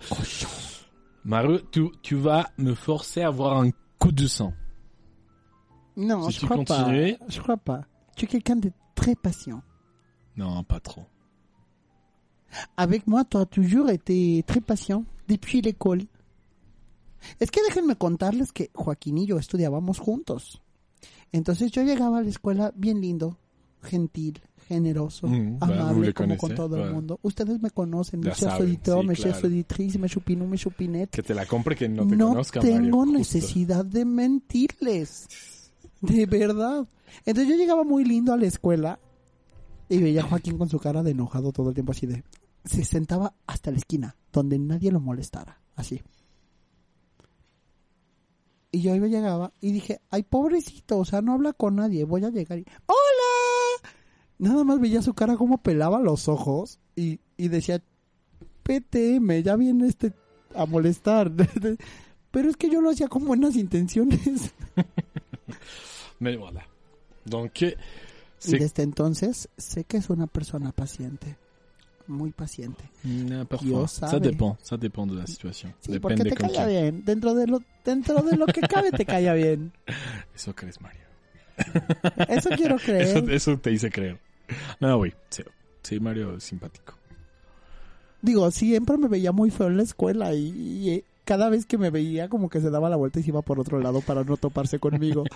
[1.24, 4.52] Maru, tu, tu vas me forcer à avoir un coup de sang.
[5.96, 6.92] Non, Si je tu crois pas.
[7.28, 7.82] Je crois pas.
[8.16, 9.62] Tu es quelqu'un de très patient.
[10.36, 11.04] Non, pas trop.
[12.76, 16.02] Avec moi, tu as toujours été très patient depuis l'école.
[17.40, 20.60] Es que déjenme contarles que Joaquín y yo estudiábamos juntos.
[21.32, 23.38] Entonces yo llegaba a la escuela bien lindo,
[23.82, 24.34] gentil,
[24.68, 27.18] generoso, Mm, amable le como con todo el mundo.
[27.22, 29.46] Ustedes me conocen, Ya chers saben, auditeurs, sí, chers claro.
[29.48, 31.10] auditrices, mes chupinú, mes chupinet.
[31.10, 32.94] Que te la compre que no te no conozca, tengo Mario.
[33.04, 33.18] Justo.
[33.18, 35.26] necesidad de mentirles.
[36.00, 36.86] De verdad.
[37.24, 38.98] Entonces yo llegaba muy lindo a la escuela
[39.88, 42.24] y veía a Joaquín con su cara de enojado todo el tiempo así de...
[42.64, 45.60] Se sentaba hasta la esquina, donde nadie lo molestara.
[45.76, 46.00] Así.
[48.72, 52.24] Y yo iba, llegaba y dije, ay, pobrecito, o sea, no habla con nadie, voy
[52.24, 52.64] a llegar y...
[52.86, 53.33] ¡Hola!
[54.38, 57.80] Nada más veía su cara como pelaba los ojos y, y decía,
[58.64, 60.12] PTM, ya viene este
[60.54, 61.30] a molestar.
[62.30, 64.52] Pero es que yo lo hacía con buenas intenciones.
[66.18, 66.66] Mais voilà.
[67.24, 67.74] Donc, euh,
[68.46, 71.36] Y desde entonces sé que es una persona paciente.
[72.06, 72.84] Muy paciente.
[73.48, 73.62] Parfois.
[73.62, 74.28] Dios Ça sabe.
[74.30, 75.72] dépend, ça dépend de la situation.
[75.80, 77.02] Sí, Depende porque te calla bien.
[77.04, 79.72] Dentro de lo, dentro de lo que cabe te calla bien.
[80.34, 81.03] Eso crees, Mario.
[82.28, 83.30] Eso quiero creer.
[83.30, 84.18] eso te hice creer.
[84.80, 85.42] No, oui, sí,
[85.82, 86.94] sí, Mario es simpático.
[88.22, 91.78] Digo, siempre me veía muy feo en la escuela y, y, eh, cada vez que
[91.78, 94.24] me veía como que se daba la vuelta y se iba por otro lado para
[94.24, 95.24] no toparse conmigo.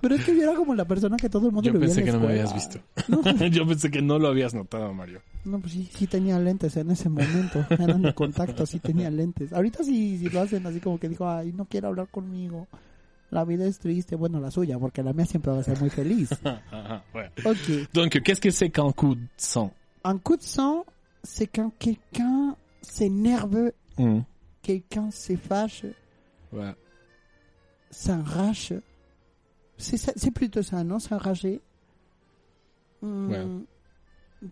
[0.00, 1.94] Pero es que yo era como la persona que todo el mundo Yo le veía
[1.94, 2.78] pensé en que no me habías visto.
[3.50, 5.20] Yo pensé que no lo habías notado, Mario.
[5.44, 7.64] No, pues sí, sí tenía lentes en ese momento.
[7.70, 9.52] Eran de contacto, sí tenía lentes.
[9.54, 12.68] Ahorita sí, sí lo hacen así como que dijo, ay, no quiere hablar conmigo.
[13.30, 14.14] La vida es triste.
[14.16, 16.30] Bueno, la suya, porque la mía siempre va a ser muy feliz.
[17.14, 17.30] ouais.
[17.44, 17.92] Ok.
[17.92, 19.72] Donc, qu'est-ce que c'est qu'un coup de sang?
[20.04, 20.84] Un coup de sang,
[21.24, 24.20] c'est quand quelqu'un s'énerve, Mm.
[24.62, 25.84] quelqu'un se fâche,
[26.52, 26.74] Ouais.
[29.78, 30.98] C'est c'est plutôt ça, non?
[30.98, 31.60] S'enrager.
[33.02, 33.46] Ouais.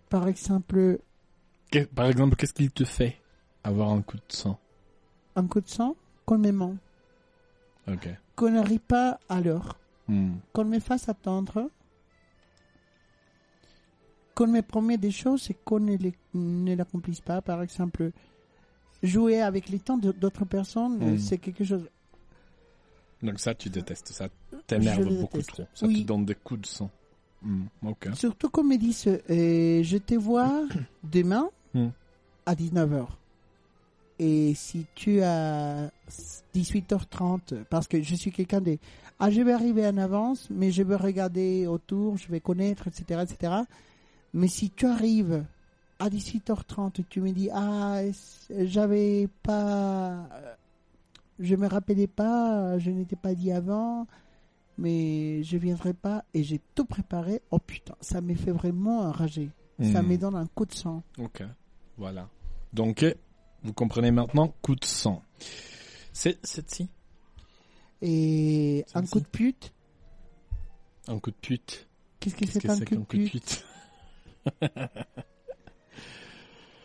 [0.08, 0.98] Par exemple,
[1.70, 3.16] Que- par exemple, qu'est-ce qu'il te fait
[3.62, 4.58] avoir un coup de sang?
[5.36, 6.76] un coup de sang, qu'on me ment,
[7.88, 8.08] Ok.
[8.36, 9.78] Qu'on n'arrive pas à l'heure.
[10.06, 10.32] Mm.
[10.52, 11.70] qu'on me fasse attendre,
[14.34, 17.40] qu'on me promet des choses et qu'on ne, les- ne l'accomplisse pas.
[17.40, 18.10] Par exemple,
[19.02, 21.18] jouer avec les temps d'autres personnes, Mm.
[21.18, 21.88] c'est quelque chose.
[23.22, 24.08] Donc ça, tu détestes.
[24.08, 24.28] Ça
[24.66, 25.48] t'énerve beaucoup déteste.
[25.54, 25.64] trop.
[25.72, 26.02] Ça Oui.
[26.02, 26.90] te donne des coups de sang.
[27.42, 27.62] Mm.
[27.86, 28.08] Ok.
[28.14, 30.66] Surtout qu'on me dise, euh, je te vois
[31.02, 31.88] demain Mm.
[32.44, 33.06] à 19h.
[34.18, 35.90] Et si tu as
[36.54, 38.78] 18h30, parce que je suis quelqu'un de...
[39.18, 43.22] Ah, je vais arriver en avance, mais je vais regarder autour, je vais connaître, etc.,
[43.22, 43.52] etc.
[44.32, 45.44] Mais si tu arrives
[45.98, 48.00] à 18h30 et tu me dis, ah,
[48.50, 50.28] j'avais pas...
[51.40, 54.06] Je me rappelais pas, je n'étais pas dit avant,
[54.78, 57.42] mais je viendrai pas et j'ai tout préparé.
[57.50, 59.50] Oh putain, ça me fait vraiment enrager.
[59.92, 60.06] Ça Mm.
[60.06, 61.02] me donne un coup de sang.
[61.18, 61.42] Ok.
[61.98, 62.28] Voilà.
[62.72, 63.12] Donc, euh,
[63.64, 65.22] vous comprenez maintenant, coup de sang.
[66.12, 66.88] C'est c'est-ci
[68.02, 69.72] Et un coup de pute,
[71.08, 71.88] Un coup de pute.
[72.20, 73.64] qu'est-ce que c'est que qu'un c'est coup de qu'un coup de pute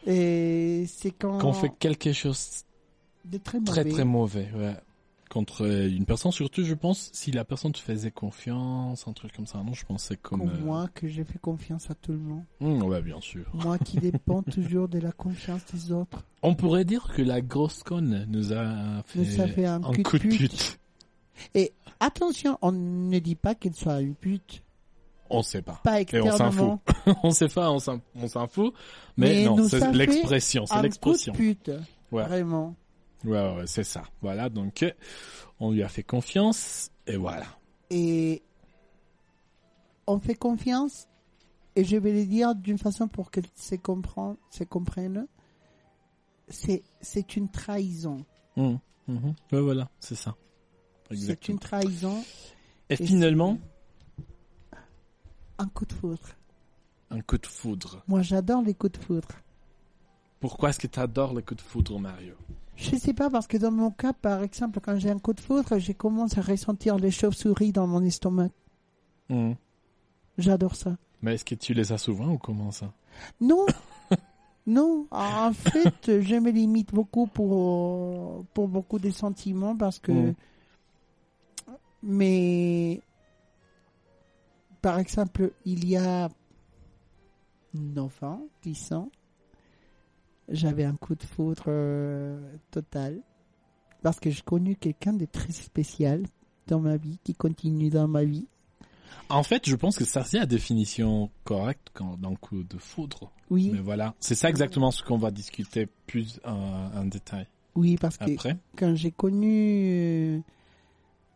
[0.08, 1.38] Et c'est quand...
[1.40, 2.64] Quand on fait quelque chose
[3.26, 3.92] de très très mauvais.
[3.94, 4.76] très mauvais, ouais.
[5.30, 9.46] Contre une personne, surtout, je pense, si la personne te faisait confiance, un truc comme
[9.46, 10.40] ça, non, je pensais comme...
[10.40, 12.44] Comme euh, moi, que j'ai fait confiance à tout le monde.
[12.60, 13.46] hmm, ouais, bien sûr.
[13.54, 16.26] Moi qui dépend toujours de la confiance des autres.
[16.42, 19.98] On pourrait dire que la grosse conne nous a fait, Nous a fait un coup
[19.98, 20.38] de coup de pute.
[20.38, 20.80] pute.
[21.54, 24.64] Et attention, on ne dit pas qu'elle soit une pute.
[25.30, 25.80] On sait pas.
[25.84, 26.82] Pas Et on s'en externement.
[27.24, 28.74] on sait pas, on s'en fout.
[29.16, 31.34] Mais, Mais non, c'est l'expression, c'est l'expression.
[31.34, 31.72] pute.
[32.12, 32.24] Ouais.
[32.24, 32.76] Vraiment.
[33.26, 34.04] Ouais, ouais, c'est ça.
[34.22, 34.92] Voilà, donc euh,
[35.60, 37.46] on lui a fait confiance et voilà.
[37.90, 38.42] Et
[40.08, 41.08] on fait confiance
[41.76, 45.28] et je vais le dire d'une façon pour qu'elles se comprennent, se.
[46.48, 48.26] C'est, c'est une trahison.
[48.56, 49.36] Mhm, mhm.
[49.52, 50.36] Ouais, voilà, c'est ça.
[51.12, 52.24] C'est une trahison.
[52.90, 53.58] Et et finalement,
[55.58, 56.30] Un coup de foudre.
[57.12, 58.04] un coup de foudre.
[58.08, 59.28] Moi, j'adore les coups de foudre.
[60.40, 62.34] Pourquoi est-ce que tu adores les coups de foudre, Mario?
[62.80, 65.42] Je sais pas parce que dans mon cas, par exemple, quand j'ai un coup de
[65.42, 68.50] foudre, j'ai commencé à ressentir les chauves-souris dans mon estomac.
[69.28, 69.56] Mhm.
[70.38, 70.98] J'adore ça.
[71.22, 72.94] Mais est-ce que tu les as souvent ou comment ça?
[73.42, 73.66] Non,
[74.66, 75.08] non.
[75.12, 80.14] En fait, je me limite beaucoup pour pour beaucoup de sentiments parce que.
[80.14, 80.36] Mm.
[82.02, 83.02] Mais
[84.82, 86.30] par exemple, il y a
[87.74, 89.10] 9 ans, 10 ans,
[90.52, 92.40] j'avais un coup de foudre euh,
[92.72, 93.22] total
[94.02, 96.24] parce que j'ai connu quelqu'un de très spécial
[96.68, 98.48] dans ma vie qui continue dans ma vie.
[99.30, 103.32] En fait, je pense que ça c'est la définition correcte quand d'un coup de foudre.
[103.50, 107.98] Oui, Mais voilà, c'est ça exactement ce qu'on va discuter plus en, en détail oui,
[107.98, 108.26] parce que
[108.76, 110.40] quand j'ai connu, euh,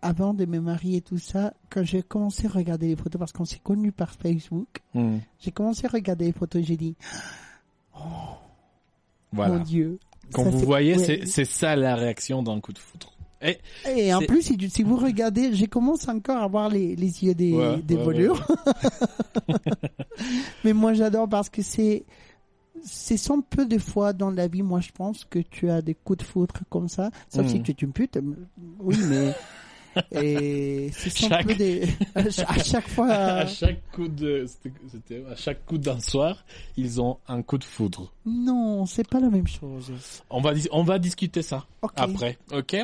[0.02, 3.32] avant de me marier et tout ça, quand j'ai commencé à regarder les photos, parce
[3.32, 5.22] qu'on s'est connus par Facebook, Mhm.
[5.40, 6.96] j'ai commencé à regarder les photos j'ai dit,
[9.34, 9.56] Voilà.
[9.58, 10.00] mon Dieu.
[10.32, 11.26] Quand Ça, vous voyez, ouais.
[11.26, 13.14] c'est ça la réaction d'un coup de foudre.
[13.42, 13.58] Et
[13.98, 17.34] Et en plus, si, si vous regardez, j'ai commencé encore à voir les, les yeux
[17.36, 18.48] des, Ouais, des ouais, voleurs.
[20.64, 22.06] Mais moi, j'adore parce que c'est,
[22.84, 25.94] c'est sans peu de fois dans la vie, moi, je pense que tu as des
[25.94, 27.12] coups de foudre comme ça.
[27.30, 28.18] Sauf si tu es une pute.
[28.80, 29.34] Oui, mais,
[30.12, 31.82] et c'est sans Chaque- peu de,
[32.16, 34.46] à cha- à chaque fois, à chaque coup de,
[34.92, 36.44] c'était- à chaque coup d'un soir,
[36.78, 38.12] ils ont un coup de foudre.
[38.26, 39.92] non, c'est pas la même chose.
[40.30, 41.92] On va on va discuter ça Ok.
[41.98, 42.78] après, ok?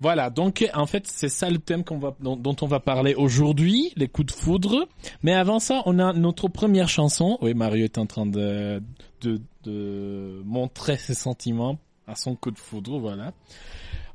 [0.00, 3.14] Voilà, donc en fait c'est ça le thème qu'on va dont, dont on va parler
[3.14, 4.88] aujourd'hui, les coups de foudre.
[5.22, 7.38] Mais avant ça, on a notre première chanson.
[7.40, 8.82] Oui, Mario est en train de
[9.22, 13.32] de, de montrer ses sentiments à son coup de foudre, voilà.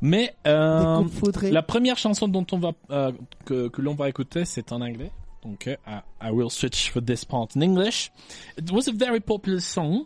[0.02, 1.04] Mais euh,
[1.44, 3.12] la première chanson dont on va euh,
[3.46, 5.12] que, que l'on va écouter, c'est en anglais.
[5.44, 8.12] Donc, euh, I, I will switch for this part in English.
[8.58, 10.06] It was a very popular song,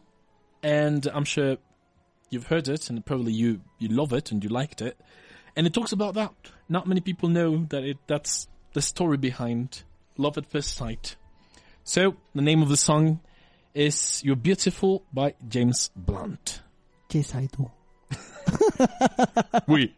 [0.64, 1.58] and I'm sure
[2.30, 4.96] you've heard it, and probably you you love it and you liked it.
[5.56, 6.32] And it talks about that.
[6.70, 9.84] Not many people know that it that's the story behind
[10.18, 11.16] love at first sight.
[11.84, 13.20] So the name of the song
[13.76, 16.63] is "You're Beautiful" by James Blunt.
[17.14, 17.70] Yes, I do.
[19.68, 19.94] Oui.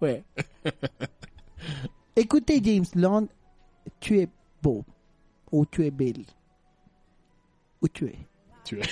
[0.00, 0.24] Ouais.
[2.16, 3.28] Écoutez, James Land,
[4.00, 4.28] tu es
[4.60, 4.84] beau.
[5.52, 6.24] Ou tu es belle.
[7.80, 8.18] Où tu es.
[8.64, 8.88] Tu es.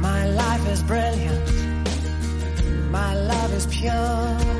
[0.00, 1.40] My life is brilliant.
[2.90, 4.59] My love is pure.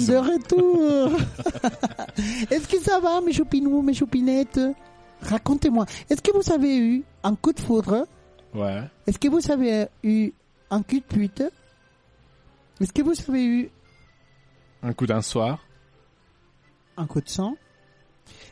[0.00, 1.18] De retour.
[2.50, 4.60] Est-ce que ça va, mes choupinous, mes choupinettes
[5.22, 5.86] Racontez-moi.
[6.10, 8.06] Est-ce que vous avez eu un coup de foudre?
[8.54, 8.82] Ouais.
[9.06, 10.32] Est-ce que vous avez eu
[10.70, 11.42] un coup de pute?
[12.80, 13.70] Est-ce que vous avez eu
[14.82, 15.64] Un coup d'un soir.
[16.96, 17.56] un coup de sang?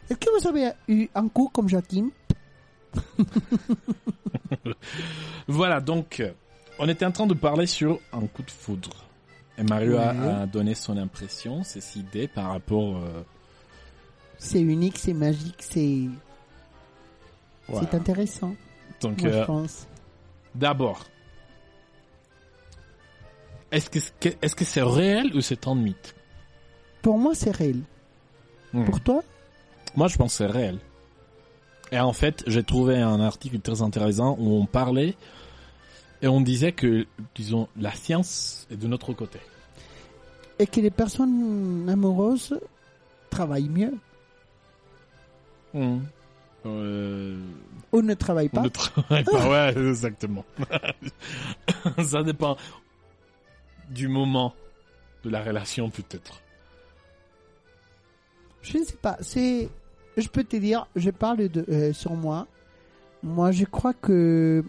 [0.09, 2.11] Est-ce que vous avez eu un coup comme Joachim?
[5.49, 6.23] Voilà, donc,
[6.79, 9.04] on était en train de parler sur un coup de foudre.
[9.57, 12.97] Et Mario a, donné son impression, ses idées par rapport...
[12.97, 13.23] euh,
[14.39, 16.09] C'est unique, c'est magique, c'est
[17.69, 17.89] voilà.
[17.91, 18.55] c'est intéressant.
[19.01, 19.87] Donc, Moi, euh, je pense.
[20.55, 21.05] d'abord,
[23.71, 26.15] est-ce que c'est est -ce que c'est réel ou c'est un mythe
[27.03, 27.81] Pour moi, c'est réel.
[28.73, 28.85] Hmm.
[28.85, 29.23] Pour toi?
[29.97, 30.79] Moi, je pense que c'est réel.
[31.93, 35.15] Et en fait, j'ai trouvé un article très intéressant où on parlait
[36.23, 39.39] et on disait que, disons, la science est de notre côté.
[40.59, 42.59] Et que les personnes amoureuses
[43.31, 43.93] travaillent mieux
[46.67, 47.39] Euh,
[47.93, 48.63] ou ne travaillent on pas.
[48.63, 50.45] ne travaille pas, ouais, exactement.
[52.05, 52.57] Ça dépend
[53.91, 54.55] du moment
[55.25, 56.41] de la relation, peut-être.
[58.63, 59.19] Je ne sais pas.
[59.21, 59.69] C'est,
[60.17, 62.47] je peux te dire, je parle de euh, sur moi.
[63.23, 64.65] Moi, je crois que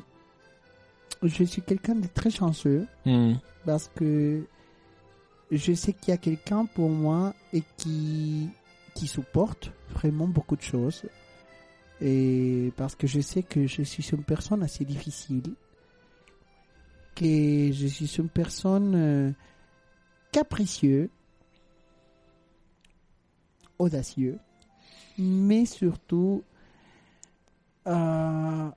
[1.23, 3.33] je suis quelqu'un de très chanceux Hmm.
[3.65, 4.45] parce que
[5.51, 8.49] je sais qu'il y a quelqu'un pour moi et qui
[8.95, 11.03] qui supporte vraiment beaucoup de choses.
[12.01, 15.53] Et parce que je sais que je suis une personne assez difficile,
[17.15, 19.31] que je suis une personne euh,
[20.31, 21.09] capricieux,
[23.79, 24.39] audacieux,
[25.17, 26.43] mais surtout
[27.87, 28.69] euh,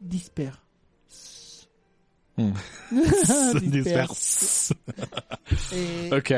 [0.00, 0.58] disperse.
[2.38, 2.52] Hmm.
[2.90, 4.72] Se disperse.
[5.72, 6.32] Et- ok.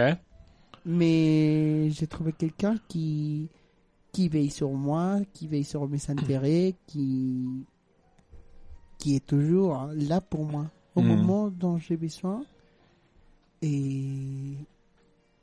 [0.87, 3.49] mais j'ai trouvé quelqu'un qui
[4.13, 7.65] qui veille sur moi, qui veille sur mes intérêts, qui
[8.99, 11.07] qui est toujours là pour moi au Mm.
[11.09, 12.43] moment dont j'ai besoin.
[13.63, 14.55] Et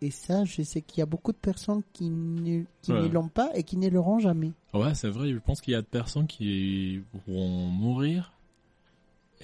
[0.01, 3.09] et ça, je sais qu'il y a beaucoup de personnes qui ne qui ne Ouais.
[3.09, 4.51] l'ont pas et qui ne l'auront jamais.
[4.73, 8.31] Ouais, c'est vrai, je pense qu'il y a des personnes qui vont mourir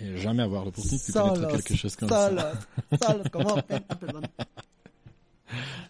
[0.03, 2.53] et jamais avoir l'opportunité de connaître Solos, quelque chose comme ça.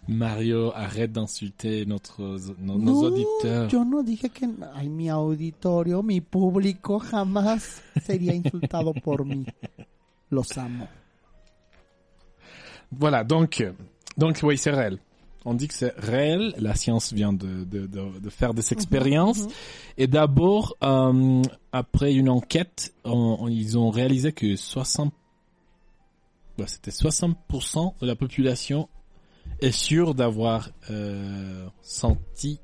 [0.08, 2.20] Mario, arrête d'insulter notre,
[2.60, 3.70] nos, nos No, auditeurs.
[3.72, 9.46] yo no dije que ay, mi auditorio, mi público jamás sería insultado por mí.
[10.30, 10.86] Los amo.
[12.90, 13.64] Voilà, donc,
[14.18, 14.98] donc oui, c'est réel.
[15.44, 16.54] On dit que c'est réel.
[16.58, 19.42] La science vient de, de, de, de faire des expériences.
[19.98, 25.12] Et d'abord, euh, après une enquête, on- on- ils ont réalisé que 60,
[26.56, 28.88] bah, c'était 60% de la population
[29.60, 32.60] est sûre d'avoir euh, senti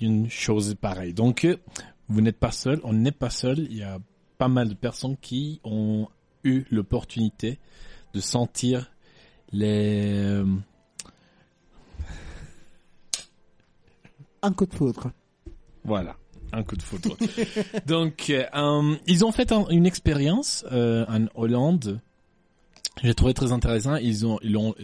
[0.00, 1.14] une chose pareille.
[1.14, 1.56] Donc, euh,
[2.08, 3.60] vous n'êtes pas seul, on n'est pas seul.
[3.70, 3.98] Il y a
[4.36, 6.08] pas mal de personnes qui ont
[6.42, 7.58] eu l'opportunité
[8.12, 8.90] de sentir
[9.52, 10.42] les
[14.44, 15.10] Un coup de foudre.
[15.84, 16.16] Voilà,
[16.52, 17.16] un coup de foudre.
[17.86, 22.00] Donc, euh, euh, ils ont fait un- une expérience euh, en Hollande.
[23.02, 23.96] J'ai trouvé très intéressant.
[23.96, 24.74] Ils ont, ils l'ont,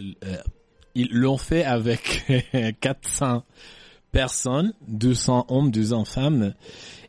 [0.95, 2.25] ils l'ont fait avec
[2.81, 3.45] 400
[4.13, 6.55] personnes, 200 hommes, 200 femmes,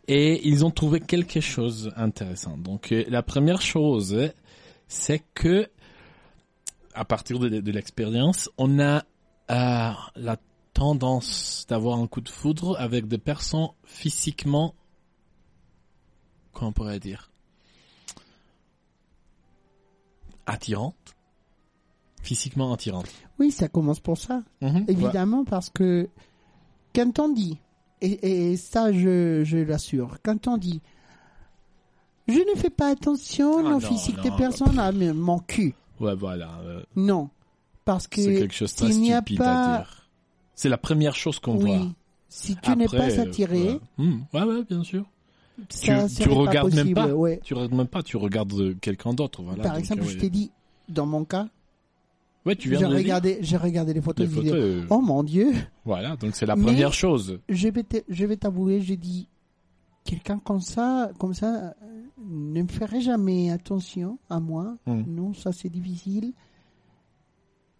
[0.07, 2.57] et ils ont trouvé quelque chose d'intéressant.
[2.57, 4.29] Donc, la première chose,
[4.87, 5.67] c'est que
[6.93, 9.03] à partir de, de l'expérience, on a
[9.47, 10.37] la
[10.73, 14.73] tendance d'avoir un coup de foudre avec des personnes physiquement,
[16.53, 17.31] comment on pourrait dire,
[20.45, 21.15] attirantes,
[22.21, 23.09] physiquement attirantes.
[23.39, 24.43] Oui, ça commence pour ça.
[24.61, 24.85] Mhm.
[24.87, 26.09] Évidemment, parce que
[26.95, 27.57] quand on dit,
[28.01, 30.81] et, et ça je, je l'assure, quand on dit
[32.27, 35.39] je ne fais pas attention Ah au non, physique non, des bah, personnes, mais mon
[35.39, 35.73] cul.
[35.99, 36.59] Ouais, voilà.
[36.63, 37.29] euh, Non.
[37.83, 40.00] Parce que c'est quelque chose de très s'il n'y a stupide pas- à dire.
[40.61, 41.87] C'est la première chose qu'on oui, voit.
[42.29, 43.79] si tu n'es pas euh, attiré.
[43.97, 45.05] Hmm, ouais, ouais, bien sûr.
[45.69, 47.07] ça tu pas regardes même pas.
[47.07, 47.39] ouais.
[47.43, 49.41] Tu regardes même pas, tu regardes quelqu'un d'autre.
[49.41, 50.51] Voilà, Par exemple, euh, je t'ai dit,
[50.87, 51.47] dans mon cas,
[52.45, 54.51] Ouais, tu viens j'ai regardé, j'ai regardé les photos, les photos.
[54.53, 55.51] euh, oh mon dieu,
[55.83, 57.39] Voilà, donc c'est la Mais- première chose.
[57.49, 59.27] je vais je vais t'avouer, j'ai dit,
[60.03, 61.73] quelqu'un comme ça, comme ça,
[62.23, 64.77] ne me ferait jamais attention à moi.
[64.85, 65.01] Hmm.
[65.07, 66.33] Non, ça c'est difficile.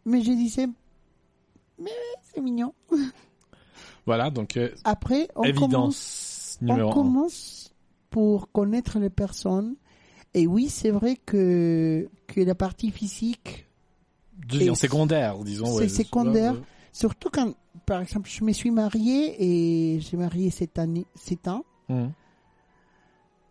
[0.04, 0.68] Mais je disais,
[1.84, 1.92] mais
[2.24, 2.74] c'est mignon.
[4.06, 6.94] Voilà, donc euh, Après, on commence, évidence on numéro un.
[6.94, 7.74] commence
[8.10, 9.76] pour connaître les personnes.
[10.34, 13.68] Et oui, c'est vrai que, que la partie physique
[14.48, 15.66] Devient Et secondaire, disons.
[15.68, 16.54] c'est ouais, secondaire.
[16.54, 16.60] ouais.
[16.94, 17.54] Surtout quand,
[17.86, 19.36] par exemple, je me suis mariée
[19.96, 21.64] et j'ai marié cette année, sept ans.
[21.90, 22.12] Mhm.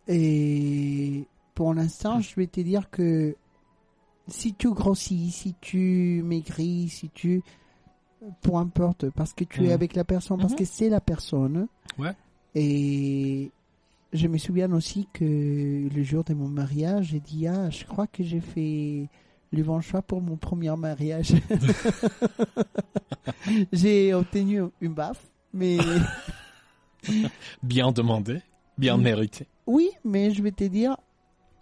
[0.07, 1.25] Et
[1.55, 3.35] pour l'instant, je vais te dire que
[4.27, 7.41] si tu grossis, si tu maigris, si tu...
[8.41, 11.67] Peu importe, parce que tu es avec la personne, parce que c'est la personne.
[11.97, 12.13] Ouais.
[12.53, 13.51] Et
[14.13, 18.07] je me souviens aussi que le jour de mon mariage, j'ai dit, ah, je crois
[18.07, 19.07] que j'ai fait
[19.51, 21.33] le bon choix pour mon premier mariage.
[23.71, 25.77] j'ai obtenu une baffe, mais...
[27.63, 28.41] Bien demandé,
[28.77, 29.03] bien Mhm.
[29.03, 29.47] mérité.
[29.65, 30.95] Oui, mais je vais te dire,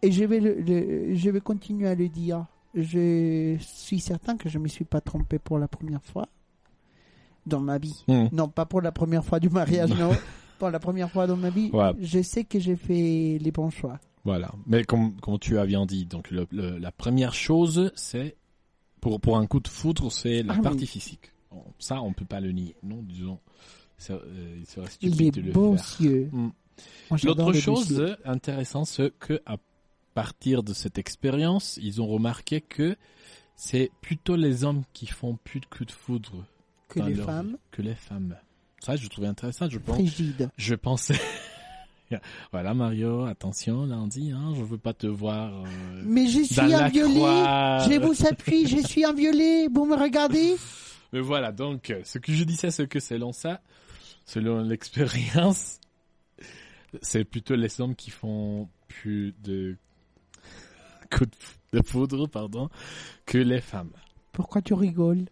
[0.02, 2.46] et je vais, le, le- je vais continuer à le dire,
[2.76, 6.28] je suis certain que je ne me suis pas trompé pour la première fois
[7.46, 8.04] dans ma vie.
[8.08, 8.30] Mhm.
[8.32, 10.12] Non, pas pour la première fois du mariage, non.
[10.58, 11.92] Pour la première fois dans ma vie, Ouais.
[12.02, 14.00] je sais que j'ai fait les bons choix.
[14.26, 14.52] Voilà.
[14.68, 18.36] Mais comme, comme tu as bien dit, donc le- le- la première chose, c'est
[19.00, 21.32] pour pour un coup de foudre, c'est la Ah, partie mais- physique.
[21.80, 22.76] Ça, on peut pas le nier.
[22.84, 23.40] Non, disons,
[24.12, 26.28] euh, il serait stupide de le beau, faire.
[26.32, 26.50] Mm.
[27.16, 29.56] J'adore L'autre chose intéressante, c'est que à
[30.14, 32.98] partir de cette expérience, ils ont remarqué que
[33.56, 36.46] c'est plutôt les hommes qui font plus de coups de foudre
[36.90, 38.36] que les leur femmes, que les femmes.
[38.82, 39.70] Ça, je trouvais intéressant.
[39.70, 40.00] Je pense.
[40.58, 41.20] Je pensais.
[42.52, 45.64] voilà, Mario, attention, lundi, hein, je veux pas te voir.
[45.64, 47.14] euh, Mais je suis un violet.
[47.14, 49.68] Je vous appuie, je suis un violet.
[49.68, 50.56] Vous me regardez?
[51.14, 53.62] Mais voilà, donc, euh, ce que je disais, c'est que selon ça,
[54.26, 55.80] selon l'expérience,
[57.02, 59.76] c'est plutôt les hommes qui font plus de
[61.12, 61.30] coups
[61.74, 62.70] de, foudre, pardon,
[63.26, 63.92] que les femmes.
[64.32, 65.26] Pourquoi tu rigoles?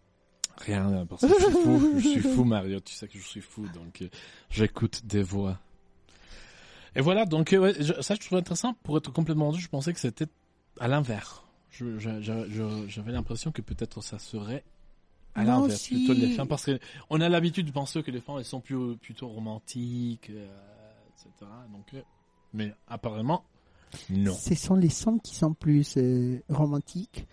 [0.57, 3.41] Rien, parce que je suis fou, je suis fou, Mario, tu sais que je suis
[3.41, 4.07] fou, donc euh,
[4.49, 5.59] j'écoute des voix.
[6.95, 8.73] Et voilà, donc euh, ouais, je- ça je trouve intéressant.
[8.83, 10.25] Pour être complètement honnête, je pensais que c'était
[10.79, 11.43] à l'inverse.
[11.69, 14.63] Je- je- J'avais l'impression que peut-être ça serait
[15.35, 16.79] à l'inverse, plutôt les femmes, parce que
[17.11, 20.47] on a l'habitude de penser que les femmes elles sont plus, plutôt romantiques, euh,
[21.09, 21.51] etc.
[21.71, 22.03] Donc,
[22.53, 23.43] mais apparemment,
[24.09, 24.33] non.
[24.33, 25.97] Ce sont les hommes qui sont plus
[26.49, 27.27] romantiques.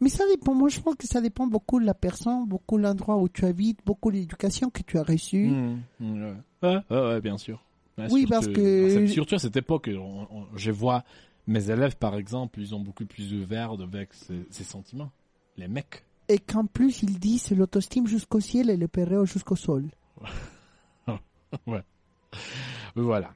[0.00, 0.54] Mais ça dépend.
[0.54, 3.44] Moi, je pense que ça dépend beaucoup de la personne, beaucoup de l'endroit où tu
[3.44, 5.46] habites, beaucoup de l'éducation que tu as reçue.
[5.48, 6.34] Mmh, mmh, ouais.
[6.62, 7.62] Ouais, ouais, ouais, bien sûr.
[7.98, 11.02] Ouais, Oui, surtout- parce que- c'est- Surtout à cette époque, on- on- je vois
[11.46, 15.10] mes élèves, par exemple, ils ont beaucoup plus ouverts avec ces, ces sentiments.
[15.56, 16.04] Les mecs.
[16.28, 19.86] Et qu'en plus, ils disent l'autostime jusqu'au ciel et le péréo jusqu'au sol.
[22.94, 23.32] Voilà.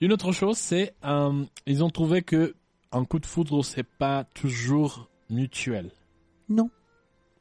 [0.00, 2.54] Une autre chose, c'est euh, ils ont trouvé que
[2.92, 5.90] un coup de foudre, c'est pas toujours mutuel.
[6.50, 6.68] Non.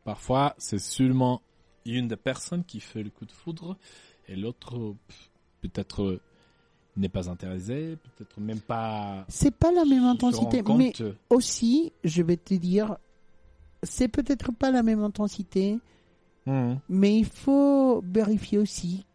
[0.05, 1.41] Parfois, c'est seulement
[1.86, 3.78] une des personnes qui fait le coup de foudre
[4.28, 4.95] et l'autre
[5.62, 6.22] peut-être euh,
[6.95, 10.93] n'est pas intéressé, peut-être même pas C'est pas la même intensité, mais
[11.30, 12.97] aussi, je vais te dire,
[13.84, 15.80] c'est peut-être pas la même intensité,
[16.45, 16.80] Mhm.
[16.89, 19.05] mais il faut vérifier aussi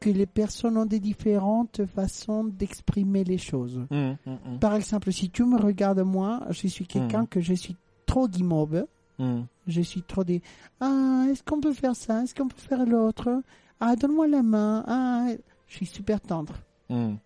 [0.00, 3.84] que les personnes ont des différentes façons d'exprimer les choses.
[3.90, 7.76] Mhm, mhm, Par exemple, si tu me regardes moi, je suis quelqu'un que je suis
[8.06, 8.86] trop guimauve.
[9.18, 9.46] Mhm.
[9.66, 10.42] Je suis trop des
[10.80, 12.22] ah est-ce qu'on peut faire ça?
[12.22, 13.42] Est-ce qu'on peut faire l'autre?
[13.80, 15.26] Ah donne-moi la main ah
[15.66, 16.54] je suis super tendre
[16.90, 17.16] Mhm.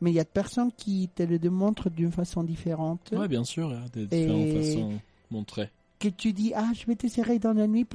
[0.00, 3.44] mais il y a de personnes qui te le démontrent d'une façon différente Ouais, bien
[3.44, 4.96] sûr, il y a des différentes Et- façons de
[5.30, 5.70] montrer.
[5.98, 7.86] que tu dis ah je vais te serrer dans la nuit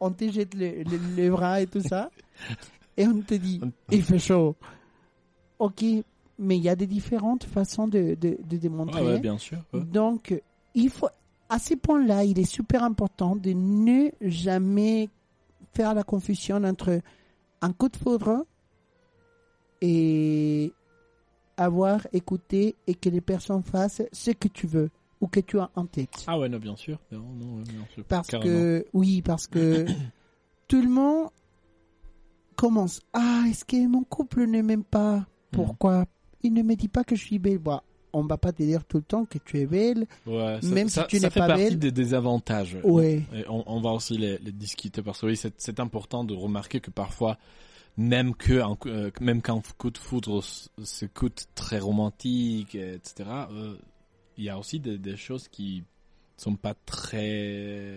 [0.00, 2.10] on te jette le- bras et tout ça
[2.96, 3.60] et on te dit
[3.90, 4.54] il fait chaud
[5.58, 5.84] ok
[6.38, 9.58] mais il y a des différentes façons de, de, de démontrer Ouais, ouais, bien sûr.
[9.72, 9.80] ouais.
[9.80, 10.40] Donc,
[10.74, 11.08] il faut,
[11.48, 15.08] à ce point-là, il est super important de ne jamais
[15.72, 17.00] faire la confusion entre
[17.60, 18.44] un coup de foudre
[19.80, 20.72] et
[21.56, 24.90] avoir écouté et que les personnes fassent ce que tu veux
[25.20, 26.24] ou que tu as en tête.
[26.26, 26.98] Ah ouais, non, bien sûr.
[27.10, 27.62] Non, non.
[28.08, 28.52] Parce Carrément.
[28.52, 29.86] que, oui, parce que
[30.68, 31.30] tout le monde
[32.56, 33.00] commence.
[33.12, 35.26] Ah, est-ce que mon couple ne m'aime pas?
[35.50, 36.04] Pourquoi?
[36.42, 37.58] Il ne me dit pas que je suis belle.
[37.58, 37.80] Bon,
[38.12, 40.06] on va pas te dire tout le temps que tu es belle.
[40.26, 41.78] Ouais, ça, même ça, si tu ça n'es fait pas partie belle.
[41.78, 42.78] des désavantages.
[42.84, 43.22] Ouais.
[43.34, 46.80] Et on, on va aussi les, les discuter parce que oui, c'est important de remarquer
[46.80, 47.38] que parfois,
[47.96, 53.28] même que un euh, même qu'un coup de foudre s- se coûte très romantique, etc.
[53.50, 53.76] euh,
[54.36, 55.82] Il y a aussi des, des choses qui
[56.36, 57.94] sont pas très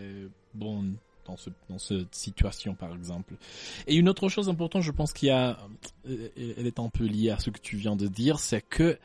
[0.54, 0.96] bonnes
[1.28, 3.36] dans ce dans cette situation par exemple.
[3.86, 5.60] Et une autre chose importante, je pense qu'il y a,
[6.10, 8.98] euh, elle est un peu liée à ce que tu viens de dire, c'est que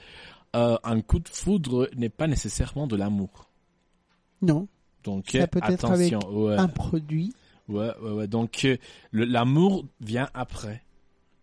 [0.57, 3.51] euh, un coup de foudre n'est pas nécessairement de l'amour.
[4.43, 4.69] Non,
[5.05, 6.57] Donc Ça peut être avec attention, ouais.
[6.57, 7.35] un produit.
[7.69, 8.29] Ouais, ouais, ouais.
[8.29, 8.77] Donc, euh,
[9.13, 10.83] l'amour vient après.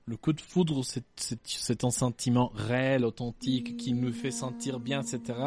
[0.05, 0.84] Le coup de foudre,
[1.16, 5.39] c'est, un sentiment réel, authentique, qui me fait sentir bien, etc.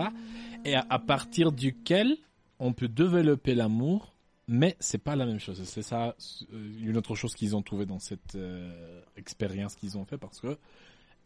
[0.64, 2.17] Et à, à partir duquel
[2.59, 4.17] on peut développer l'amour,
[4.49, 5.62] mais c'est pas la même chose.
[5.64, 6.14] C'est ça,
[6.53, 10.41] euh, une autre chose qu'ils ont trouvé dans cette euh, expérience qu'ils ont fait parce
[10.41, 10.57] que,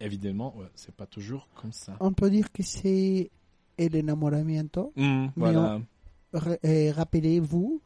[0.00, 1.96] évidemment, ouais, c'est pas toujours comme ça.
[2.00, 3.30] On peut dire que c'est
[3.78, 4.92] el enamoramiento.
[4.96, 5.80] Hmm, voilà.
[6.64, 7.80] Euh, Rappelez-vous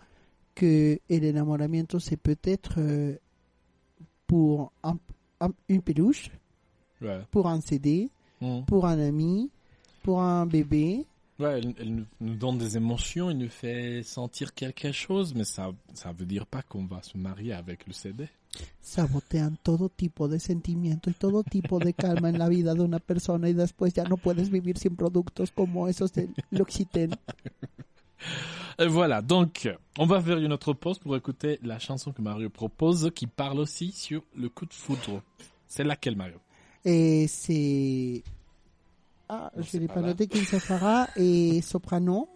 [0.55, 3.17] que el enamoramiento, c'est peut-être euh,
[4.27, 4.99] pour un-
[5.41, 6.31] un- une peluche,
[7.01, 7.21] Ouais.
[7.31, 8.11] pour un CD,
[8.41, 8.63] Hmm.
[8.67, 9.51] pour un ami,
[10.03, 11.05] pour un bébé.
[11.39, 15.45] Ouais, elle, elle nous- nous donne des émotions, elle nous fait sentir quelque chose, mais
[15.45, 18.29] ça, ça veut dire pas qu'on va se marier avec le CD.
[18.81, 22.99] Sabotean todo tipo de sentimiento y todo tipo de calma en la vida de una
[22.99, 27.17] persona y después ya no puedes vivir sin productos como esos de L'Occitane.
[28.79, 32.51] Et voilà, donc, on va faire une autre pause pour écouter la chanson que Mario
[32.51, 35.23] propose, qui parle aussi sur le coup de foudre.
[35.67, 36.39] C'est laquelle, Mario?
[36.85, 38.23] Et c'est...
[39.29, 42.29] Ah, Non, je l'ai pas pas noté, Kim Safara et Soprano.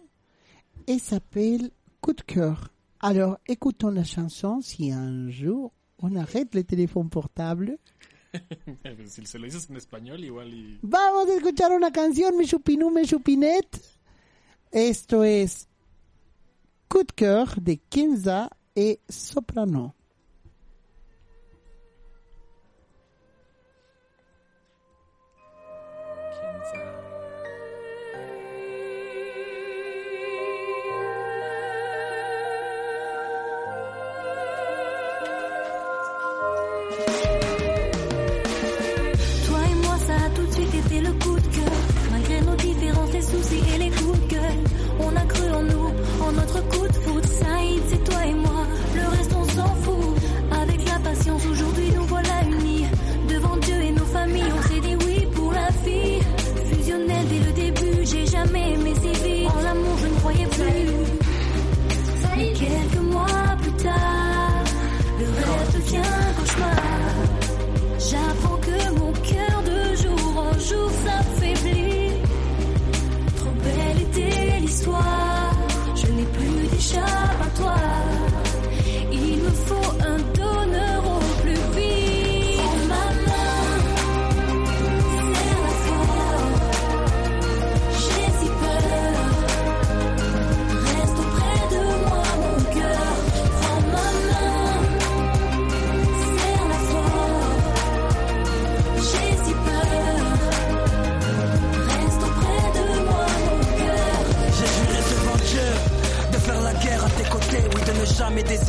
[0.87, 2.69] Et s'appelle Coup de cœur.
[3.01, 7.77] Alors, écoutons la chanson si un jour on arrête le téléphone portable.
[9.07, 10.79] Si se lo dices en español, igual y...
[10.83, 13.67] Vamos a escuchar una canción, mi chupinú, mi chupinet.
[14.71, 15.67] Esto es
[16.87, 19.95] Coup de cœur de Kenza et Soprano.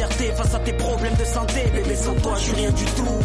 [0.09, 1.61] Face à tes problèmes de santé.
[1.73, 3.19] Bébé, sans toi, je suis rien du tout.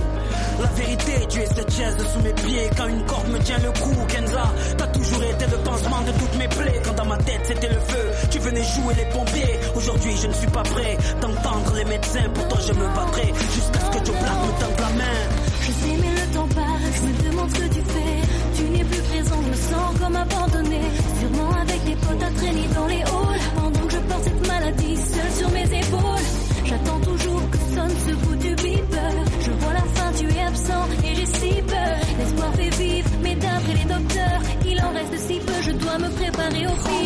[0.60, 3.72] La vérité, tu es cette chaise sous mes pieds quand une corde me tient le
[3.72, 3.96] cou.
[4.08, 6.82] Kenza, t'as toujours été le pansement de toutes mes plaies.
[6.84, 9.60] Quand dans ma tête c'était le feu, tu venais jouer les pompiers.
[9.76, 12.30] Aujourd'hui, je ne suis pas prêt d'entendre les médecins.
[12.34, 15.20] Pourtant, je me battrai jusqu'à ce que Joe Black me tende la main.
[15.62, 18.16] Je sais mais le temps passe, je me demande ce que tu fais.
[18.56, 20.82] Tu n'es plus présent, je me sens comme abandonné.
[21.20, 23.42] Sûrement avec des potes à traîner dans les halls.
[23.56, 26.45] Pendant que je porte cette maladie seule sur mes épaules.
[26.66, 29.11] J'attends toujours que sonne ce bout du beeper.
[29.41, 31.97] Je vois la fin, tu es absent et j'ai si peur.
[32.18, 36.09] L'espoir fait vivre, mais d'après les docteurs, il en reste si peu, je dois me
[36.09, 37.05] préparer au pire.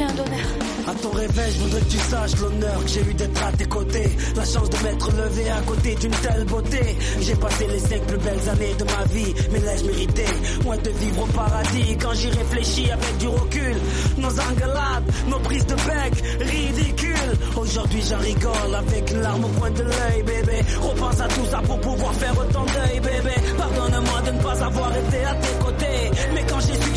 [0.00, 3.66] À ton réveil, je voudrais que tu saches l'honneur que j'ai eu d'être à tes
[3.66, 4.16] côtés.
[4.34, 6.96] La chance de m'être levé à côté d'une telle beauté.
[7.20, 10.24] J'ai passé les cinq plus belles années de ma vie, mais l'ai-je mérité?
[10.64, 13.76] Moi de vivre au paradis quand j'y réfléchis avec du recul.
[14.16, 17.32] Nos engueulades, nos prises de bec, ridicules.
[17.56, 20.60] Aujourd'hui j'en rigole avec une larme au coin de l'œil, bébé.
[20.80, 23.34] Repense à tout ça pour pouvoir faire autant deuil, bébé.
[23.58, 26.10] Pardonne-moi de ne pas avoir été à tes côtés.
[26.34, 26.96] Mais quand j'ai su que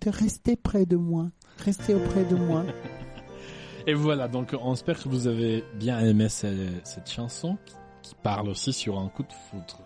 [0.00, 1.30] choupinettes, restez près de moi.
[1.64, 2.64] Restez auprès de moi.
[3.86, 8.14] Et voilà, donc on espère que vous avez bien aimé ce- cette chanson qui, qui
[8.22, 9.80] parle aussi sur un coup de foudre.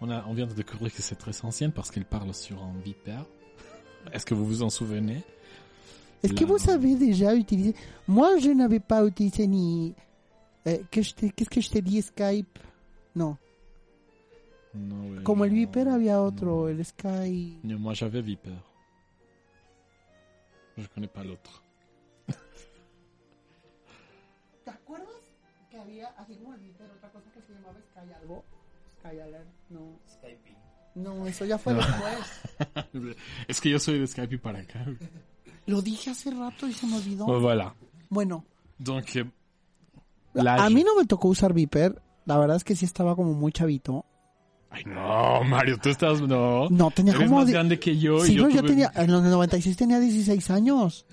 [0.00, 2.72] On, a, on vient de découvrir que c'est très ancienne parce qu'elle parle sur un
[2.82, 3.24] vipère.
[4.12, 5.22] Est-ce que vous vous en souvenez?
[6.22, 6.58] Est-ce que vous non.
[6.58, 7.74] savez déjà utiliser?
[8.08, 9.94] Moi, je n'avais pas utilisé ni.
[10.66, 12.58] euh, Qu'est-ce que je t'ai dit Skype?
[13.14, 13.36] Non.
[14.74, 16.68] Ouais, Como el Viper, había otro, non.
[16.68, 17.58] el Sky.
[17.62, 18.54] Moi j'avais Viper.
[20.76, 21.52] Je connais pas l'autre.
[24.64, 25.08] ¿Te acuerdas
[25.70, 28.44] que había, así como el Viper, otra cosa que se llamaba Sky algo?
[29.00, 29.98] Sky Alert, no.
[30.08, 30.56] Skype.
[30.94, 31.80] No, eso ya fue No.
[31.80, 33.16] después.
[33.48, 34.84] es que yo soy de Skype para acá.
[35.66, 37.26] Lo dije hace rato y se me olvidó.
[37.26, 37.74] Bon, voilà.
[38.08, 38.44] Bueno,
[38.78, 39.06] Donc,
[40.34, 42.02] a mí no me tocó usar Viper.
[42.24, 44.04] La verdad es que sí estaba como muy chavito.
[44.74, 46.20] Ay, no, Mario, tú estás...
[46.22, 46.68] No.
[46.70, 47.38] No, tenía Eres como...
[47.40, 48.24] más de- grande que yo.
[48.24, 48.90] Sí, y yo, tuve, tenía...
[48.94, 51.04] En los 96 tenía 16 años.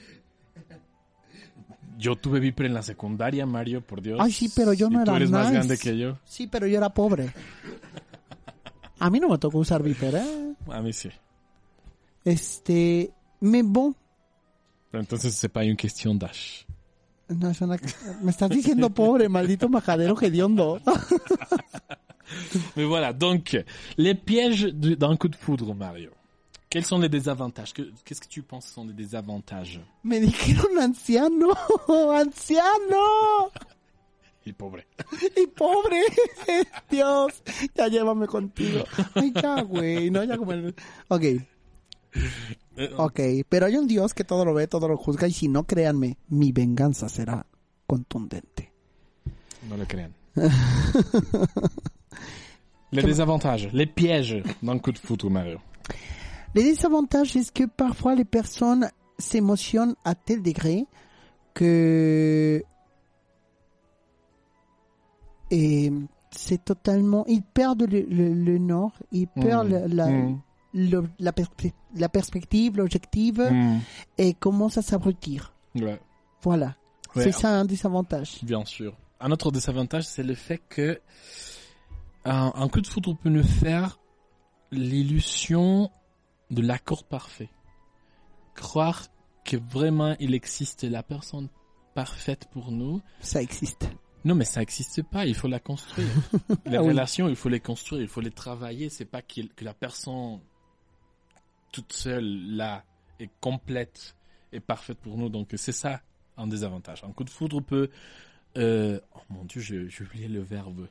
[1.98, 4.18] yo tuve Viper en la secundaria, Mario, por Dios.
[4.22, 6.18] Ay, sí, pero yo Y no tú era eres más grande que yo.
[6.24, 7.34] Sí, pero yo era pobre.
[9.00, 10.54] A mí no me tocó usar Viper, ¿eh?
[10.72, 11.10] A mí sí.
[12.24, 13.12] Este...
[13.42, 13.94] Mais bon...
[14.92, 16.66] Pero entonces c'est pas une question d'âge.
[17.28, 17.78] No, es una-
[18.24, 20.82] Me estás diciendo pobre, maldito majadero hediondo.
[22.76, 23.58] Mais voilà, donc,
[23.98, 26.12] les pièges d'un coup de foudre, Mario.
[26.70, 27.74] Quels sont les désavantages?
[27.74, 29.82] Que- Qu'est-ce que tu penses sont les désavantages?
[30.04, 31.52] Me dijeron anciano,
[31.88, 33.50] anciano
[34.46, 34.80] Il est pauvre.
[35.38, 35.96] y pobre.
[36.90, 37.44] Dios,
[37.76, 38.84] ya llévame contigo.
[39.16, 40.74] Ay, ya, güey, no, ya como el...
[41.10, 41.24] Ok,
[42.78, 43.20] Euh, ok,
[43.50, 46.18] pero hay un Dios que todo lo ve, todo lo juzga y si no, créanme,
[46.30, 47.46] mi venganza será
[47.86, 48.72] contundente.
[49.68, 50.14] Non le crean.
[52.92, 55.60] les désavantages, les pièges d'un coup de foudre, Mario.
[56.56, 60.86] Les désavantages, c'est que parfois les personnes s'émotionnent à tel degré
[61.54, 62.64] que
[65.52, 65.92] et
[66.32, 70.40] c'est totalement ils perdent le, le- le nord, ils perdent la, la, Mm.
[70.74, 73.80] le- la perspe- la perspective, l'objectif Mm.
[74.18, 75.54] et commencent à s'abrutir.
[75.76, 76.00] Ouais,
[76.44, 76.76] Voilà.
[77.16, 77.24] Ouais.
[77.24, 78.40] C'est ça un désavantage.
[78.44, 78.96] bien sûr.
[79.20, 81.02] Un autre désavantage, c'est le fait que
[82.26, 84.00] un, un coup de foudre peut nous faire
[84.72, 85.92] l'illusion
[86.52, 87.50] de l'accord parfait.
[88.56, 89.08] Croire
[89.46, 91.50] que vraiment il existe la personne
[91.96, 93.02] parfaite pour nous.
[93.20, 93.90] Ça existe.
[94.26, 95.26] Non, mais ça n'existe pas.
[95.26, 96.08] Il faut la construire.
[96.66, 96.90] les Ah oui.
[96.90, 98.90] relations, il faut les construire, il faut les travailler.
[98.90, 100.40] C'est pas que la personne
[101.72, 102.84] toute seule là
[103.20, 104.16] est complète
[104.52, 105.30] et parfaite pour nous.
[105.30, 106.02] Donc c'est ça
[106.38, 107.04] un désavantage.
[107.04, 107.90] Un coup de foudre peut,
[108.58, 110.88] euh, oh mon dieu, j'ai oublié le verbe,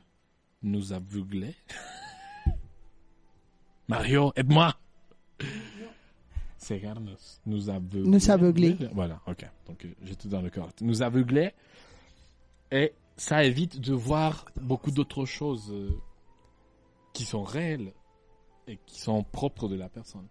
[0.61, 1.55] nous aveugler.
[3.87, 4.75] Mario, aide-moi.
[6.57, 6.81] C'est.
[7.45, 8.09] Nous aveugler.
[8.09, 8.77] Nous aveugler.
[8.93, 9.49] Voilà, ok.
[9.65, 10.81] Donc euh, j'étais dans le correct.
[10.81, 11.51] Nous aveugler.
[12.71, 15.89] Et ça évite de voir beaucoup d'autres choses euh,
[17.13, 17.93] qui sont réelles
[18.67, 20.27] et qui sont propres de la personne.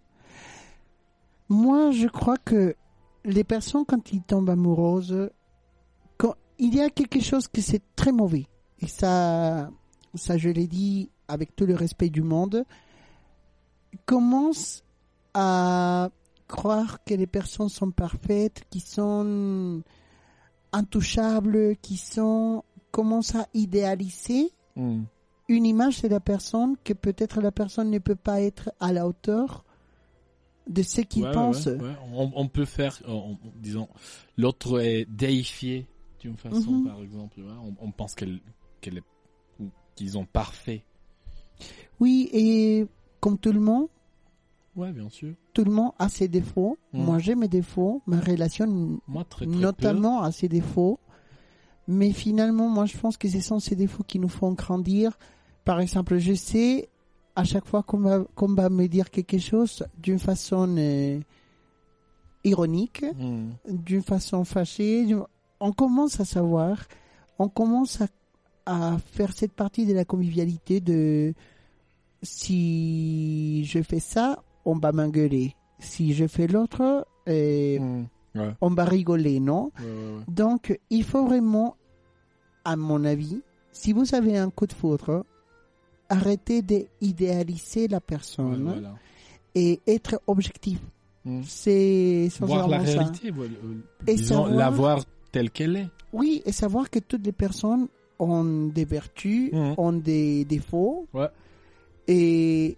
[1.48, 2.76] Moi, je crois que
[3.24, 5.30] les personnes, quand ils tombent amoureuses,
[6.58, 8.46] il y a quelque chose que c'est très mauvais.
[8.80, 9.70] Et ça,
[10.14, 12.64] ça, je l'ai dit avec tout le respect du monde,
[14.06, 14.82] commencent
[15.34, 16.10] à
[16.46, 19.82] croire que les personnes sont parfaites, qui sont
[20.72, 27.90] intouchables, qui sont, commencent à idéaliser une image de la personne que peut-être la personne
[27.90, 29.64] ne peut pas être à la hauteur
[30.68, 31.66] de ce qu'il Ouais, pense.
[31.66, 31.94] ouais, ouais.
[32.12, 33.88] On, on peut faire, on- disons,
[34.36, 35.86] l'autre est déifié
[36.20, 36.86] d'une façon, Mhm.
[36.86, 37.40] par exemple.
[37.62, 38.40] On, on pense qu'elle,
[38.80, 39.04] qu'elle est,
[39.60, 40.84] ou qu'ils ont parfait.
[42.00, 42.86] Oui, et
[43.20, 43.88] comme tout le monde,
[44.76, 45.34] Ouais, bien sûr.
[45.52, 46.78] tout le monde a ses défauts.
[46.92, 47.04] Mhm.
[47.04, 48.02] Moi, j'ai mes défauts.
[48.06, 51.00] Ma relation, Moi, très, très notamment, a ses défauts.
[51.88, 55.18] Mais finalement, moi, je pense que ce sont ces défauts qui nous font grandir.
[55.64, 56.88] Par exemple, je sais,
[57.34, 61.18] à chaque fois qu'on va, va me dire quelque chose d'une façon euh,
[62.44, 63.04] ironique.
[63.18, 63.50] Mm.
[63.68, 65.06] d'une façon fâchée,
[65.60, 66.78] on commence à savoir,
[67.38, 68.06] on commence à,
[68.66, 71.34] à faire cette partie de la convivialité de
[72.22, 75.54] si je fais ça, on va m'engueuler.
[75.78, 78.06] Si je fais l'autre, euh, Mm.
[78.34, 79.72] Ouais, on va rigoler, non?
[79.80, 80.24] Ouais, ouais, ouais.
[80.28, 81.76] Donc, il faut vraiment,
[82.64, 83.40] à mon avis,
[83.72, 85.24] si vous avez un coup de foudre,
[86.10, 88.94] arrêtez d'idéaliser la Ouais, personne voilà.
[89.54, 90.78] et être objectif.
[91.24, 91.40] Mm.
[91.44, 92.92] C'est Voir la ça.
[93.00, 94.98] réalité, voilà, euh, Et disons, savoir- la voir
[95.32, 95.88] telle qu'elle est.
[96.12, 99.74] Oui, et savoir que toutes les personnes ont des vertus, Mhm.
[99.78, 101.06] ont des défauts.
[101.12, 101.28] Ouais.
[102.08, 102.76] Et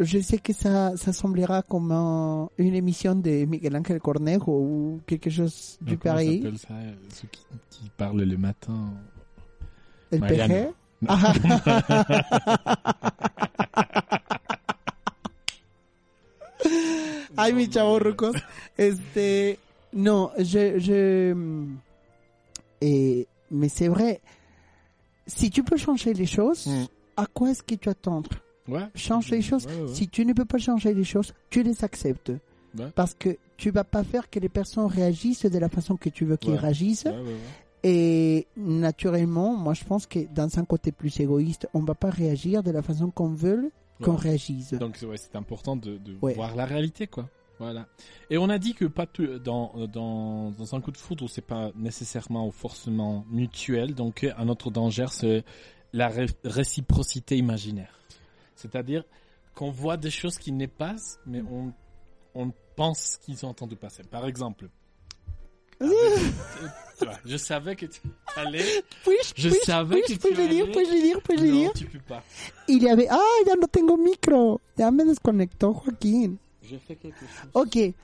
[0.00, 5.00] je sais que ça, ça semblera comme un- une émission de Miguel Ángel Cornejo ou
[5.06, 6.38] quelque chose du comment pareil.
[6.42, 8.92] s'appelle ça euh, Ceux qui, qui parlent le matin.
[10.10, 10.20] El.
[10.20, 10.68] PG.
[11.02, 11.14] Non.
[17.36, 18.36] Ay, mis chavos rucos.
[18.76, 19.58] Este,
[19.92, 21.66] no, je, je,
[22.80, 24.20] et, mais c'est vrai.
[25.26, 26.86] Si tu peux changer les choses, Mm.
[27.16, 28.22] à quoi est-ce que tu attends?
[28.68, 28.86] Ouais.
[28.94, 29.66] Change les choses.
[29.66, 29.88] Ouais, ouais.
[29.94, 32.32] Si tu ne peux pas changer les choses, tu les acceptes.
[32.78, 32.90] Ouais.
[32.94, 36.24] Parce que tu vas pas faire que les personnes réagissent de la façon que tu
[36.24, 36.58] veux qu'ils Ouais.
[36.58, 37.04] réagissent.
[37.04, 37.36] Ouais, ouais, ouais.
[37.82, 42.62] Et naturellement, moi je pense que dans un côté plus égoïste, on va pas réagir
[42.62, 43.70] de la façon qu'on veut
[44.02, 44.18] qu'on Ouais.
[44.18, 44.74] réagisse.
[44.74, 46.34] Donc ouais, c'est important de, de Ouais.
[46.34, 47.28] voir la réalité, quoi.
[47.60, 47.86] Voilà.
[48.30, 51.42] Et on a dit que pas tout- dans, dans, dans un coup de foudre, c'est
[51.46, 53.94] pas nécessairement ou forcément mutuel.
[53.94, 55.44] Donc un autre danger, c'est
[55.92, 57.94] la ré- réciprocité imaginaire.
[58.54, 59.04] C'est-à-dire
[59.54, 60.96] qu'on voit des choses qui n'est pas,
[61.26, 61.72] mais on,
[62.34, 64.04] on pense qu'ils sont en train de passer.
[64.04, 64.70] Par exemple,
[65.80, 66.16] avec- euh,
[66.98, 68.00] tu je savais que tu
[68.36, 68.82] allais.
[69.04, 71.42] Puis-je, Je puis-je, savais puis-je, que tu puis-je le dire, allais- puis-je le dire, puis-je
[71.44, 72.22] le Non, tu peux pas.
[72.68, 76.38] Y le había, ah, ya no tengo micro, ya me desconectó Joaquín.
[76.62, 77.50] J'ai fait quelque chose.
[77.54, 77.94] Ok, il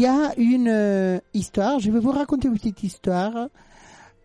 [0.00, 3.48] y a une euh, histoire, je vais vous raconter une petite histoire.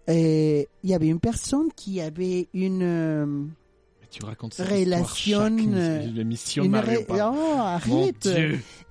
[0.10, 2.82] Euh, Il y avait une personne qui avait une...
[2.82, 6.24] euh, Mais tu racontes cette Relation, chaque euh,
[6.64, 7.06] une ré-.
[7.10, 7.14] Oh,
[7.60, 8.30] arrête.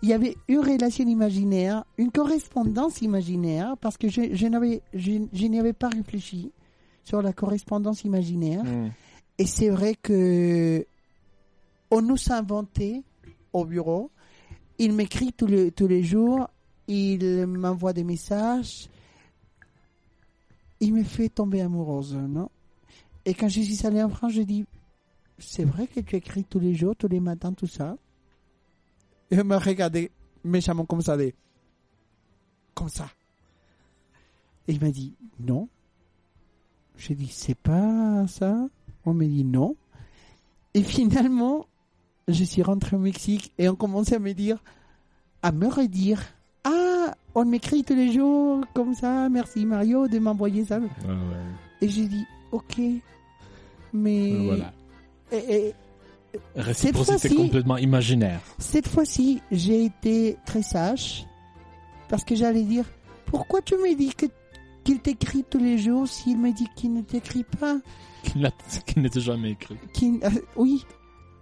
[0.03, 5.12] Il y avait une relation imaginaire, une correspondance imaginaire, parce que je, je n'avais, je,
[5.32, 6.53] je n'y avais pas réfléchi
[7.05, 8.62] sur la correspondance imaginaire.
[8.64, 8.90] Hmm.
[9.38, 10.86] Et c'est vrai que
[11.90, 13.03] on nous a inventé
[13.53, 14.11] au bureau.
[14.83, 16.49] Il m'écrit tous les, tous les jours,
[16.89, 18.89] il m'envoie des messages,
[20.81, 22.49] il me fait tomber amoureuse, non?
[23.26, 24.64] Et quand je suis allée en France, je dis,
[25.39, 27.99] c'est vrai que tu écris tous les jours, tous les matins, tout ça?
[29.31, 30.11] Et il m'a regardé
[30.45, 31.14] méchamment comme ça,
[32.72, 33.11] comme ça.
[34.66, 35.68] Et il m'a dit, non.
[36.97, 38.66] J'ai dit, c'est pas ça?
[39.05, 39.76] On m'a dit non.
[40.72, 41.66] Et finalement,
[42.33, 44.59] je suis rentré au Mexique et on commençait à me dire,
[45.43, 46.22] à me redire,
[46.64, 50.78] ah, on m'écrit tous les jours comme ça, merci Mario de m'envoyer ça.
[50.78, 51.16] Ouais, ouais.
[51.81, 52.78] Et j'ai dit, ok,
[53.93, 54.72] mais Euh, Voilà.
[55.33, 55.74] et- et
[56.57, 58.41] Réciprocité fois-ci- complètement imaginaire.
[58.59, 61.26] cette fois-ci, j'ai été très sage
[62.09, 62.85] parce que j'allais dire,
[63.26, 64.26] pourquoi tu me dis que
[64.85, 67.76] qu'il t'écrit tous les jours s'il me dit qu'il ne t'écrit pas?
[68.22, 68.51] Qui n'a-
[68.87, 69.76] qui n'était jamais écrit.
[70.05, 70.85] euh, oui,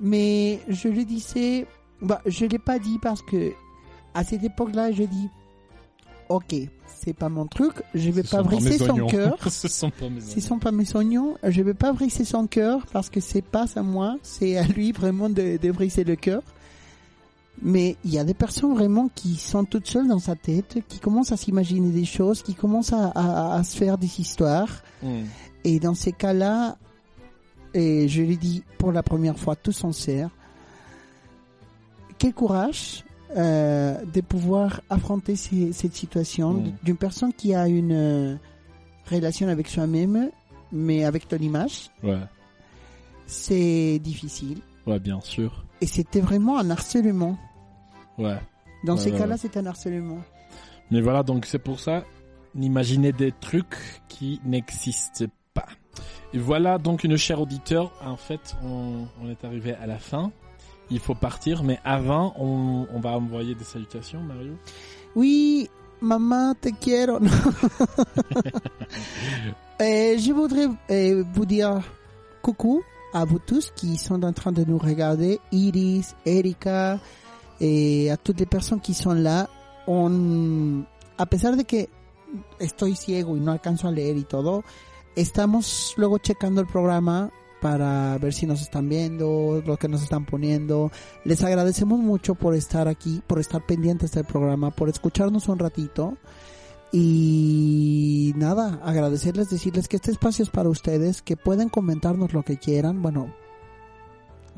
[0.00, 1.66] mais je le disais,
[2.00, 3.52] bah, je l'ai pas dit parce que
[4.14, 5.28] à cette époque-là, je dis,
[6.28, 6.54] ok,
[6.86, 9.36] c'est pas mon truc, je vais Ce pas briser son cœur.
[9.50, 10.40] Ce sont pas mes Ce oignons.
[10.46, 13.82] sont pas mes oignons, je vais pas briser son cœur parce que c'est pas à
[13.82, 16.42] moi, c'est à lui vraiment de, de briser le cœur.
[17.60, 21.00] Mais il y a des personnes vraiment qui sont toutes seules dans sa tête, qui
[21.00, 24.68] commencent à s'imaginer des choses, qui commencent à, à- à se faire des histoires.
[25.02, 25.24] Hmm.
[25.64, 26.76] Et dans ces cas-là,
[27.74, 30.30] et je l'ai dit pour la première fois tout sincère,
[32.18, 33.04] quel courage
[33.36, 36.72] euh, de pouvoir affronter ces- cette situation Mm.
[36.82, 38.36] d'une personne qui a une euh,
[39.10, 40.30] relation avec soi-même,
[40.72, 41.90] mais avec ton image.
[42.02, 42.18] Ouais.
[43.26, 44.58] C'est difficile.
[44.86, 45.62] Ouais, bien sûr.
[45.82, 47.36] Et c'était vraiment un harcèlement.
[48.16, 48.38] Ouais.
[48.84, 50.18] Dans Ouais, ces ouais, cas-là, c'est un harcèlement.
[50.90, 52.04] Mais voilà, donc c'est pour ça,
[52.54, 53.76] n'imaginez des trucs
[54.08, 55.32] qui n'existent pas.
[56.32, 60.30] Et voilà donc une chère auditeur, en fait, on, est arrivé à la fin.
[60.90, 64.54] Il faut partir, mais avant, on, va envoyer des salutations, Mario.
[65.14, 65.68] Oui,
[66.00, 67.18] maman, te quiero.
[69.80, 71.80] Euh, je voudrais euh, vous dire
[72.42, 72.82] coucou
[73.14, 76.98] à vous tous qui sont en train de nous regarder, Iris, Erika,
[77.60, 79.48] et à toutes les personnes qui sont là.
[79.86, 80.82] On,
[81.16, 81.88] a pesar de que
[82.58, 84.64] estoy ciego y no alcanzo a leer y todo,
[85.20, 90.24] estamos luego checando el programa para ver si nos están viendo, lo que nos están
[90.24, 90.92] poniendo.
[91.24, 96.16] Les agradecemos mucho por estar aquí, por estar pendientes del programa, por escucharnos un ratito.
[96.92, 102.56] Y nada, agradecerles, decirles que este espacio es para ustedes, que pueden comentarnos lo que
[102.56, 103.02] quieran.
[103.02, 103.34] Bueno,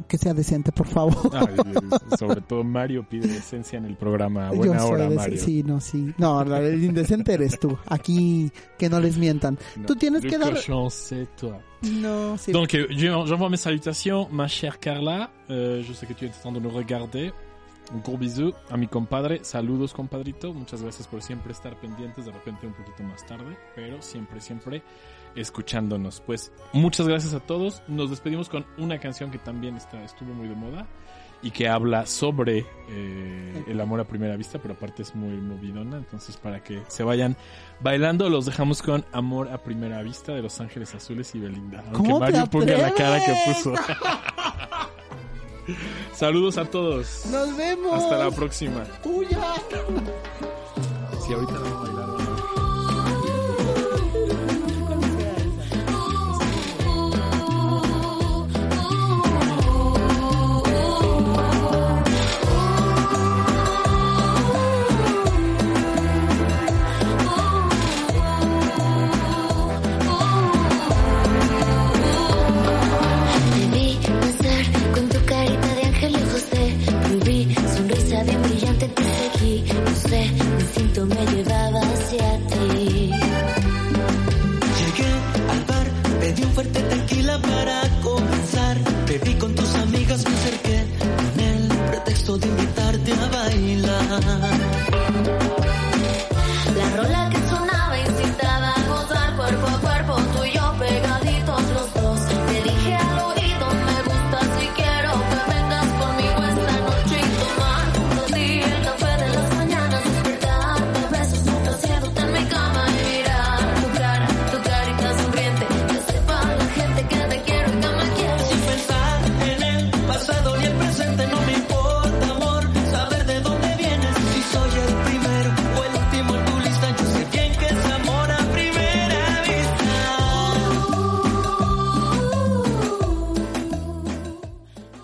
[0.09, 1.31] que sea decente, por favor.
[1.35, 1.47] Ah,
[2.19, 4.51] sobre todo Mario pide decencia en el programa.
[4.51, 5.41] Yo Buena soy hora, de- Mario.
[5.41, 6.13] Sí, no, sí.
[6.19, 7.77] No, la- el indecente eres tú.
[7.87, 9.59] Aquí, que no les mientan.
[9.77, 10.55] No, Tú tienes que dar...
[10.55, 11.59] cochon, c'est toi.
[11.83, 12.53] No, sí.
[12.53, 15.31] Donc, euh, je- j'envoie mes salutations, ma chère Carla.
[15.49, 17.33] Euh, je sais que tu es en train de nous regarder.
[17.93, 19.41] Un gros bisou a mi compadre.
[19.43, 20.53] Saludos, compadrito.
[20.55, 22.25] Muchas gracias por siempre estar pendientes.
[22.25, 24.83] De repente un poquito más tarde, pero siempre, siempre
[25.37, 26.21] escuchándonos.
[26.21, 27.83] Pues muchas gracias a todos.
[27.89, 30.87] Nos despedimos con una canción que también está, estuvo muy de moda.
[31.43, 35.97] y que habla sobre eh, el amor a primera vista, pero aparte es muy movidona,
[35.97, 37.35] entonces para que se vayan
[37.81, 41.79] bailando, los dejamos con Amor a primera vista de Los Ángeles Azules y Belinda.
[41.79, 43.73] Aunque ¿Cómo te Mario ponga la cara que puso.
[46.15, 47.25] Saludos a todos.
[47.31, 47.95] Nos vemos.
[47.95, 48.85] Hasta la próxima.
[49.05, 49.39] Huya.
[51.25, 52.20] Sí, ahorita vamos a bailar.
[80.11, 80.29] me
[80.75, 81.40] siento medio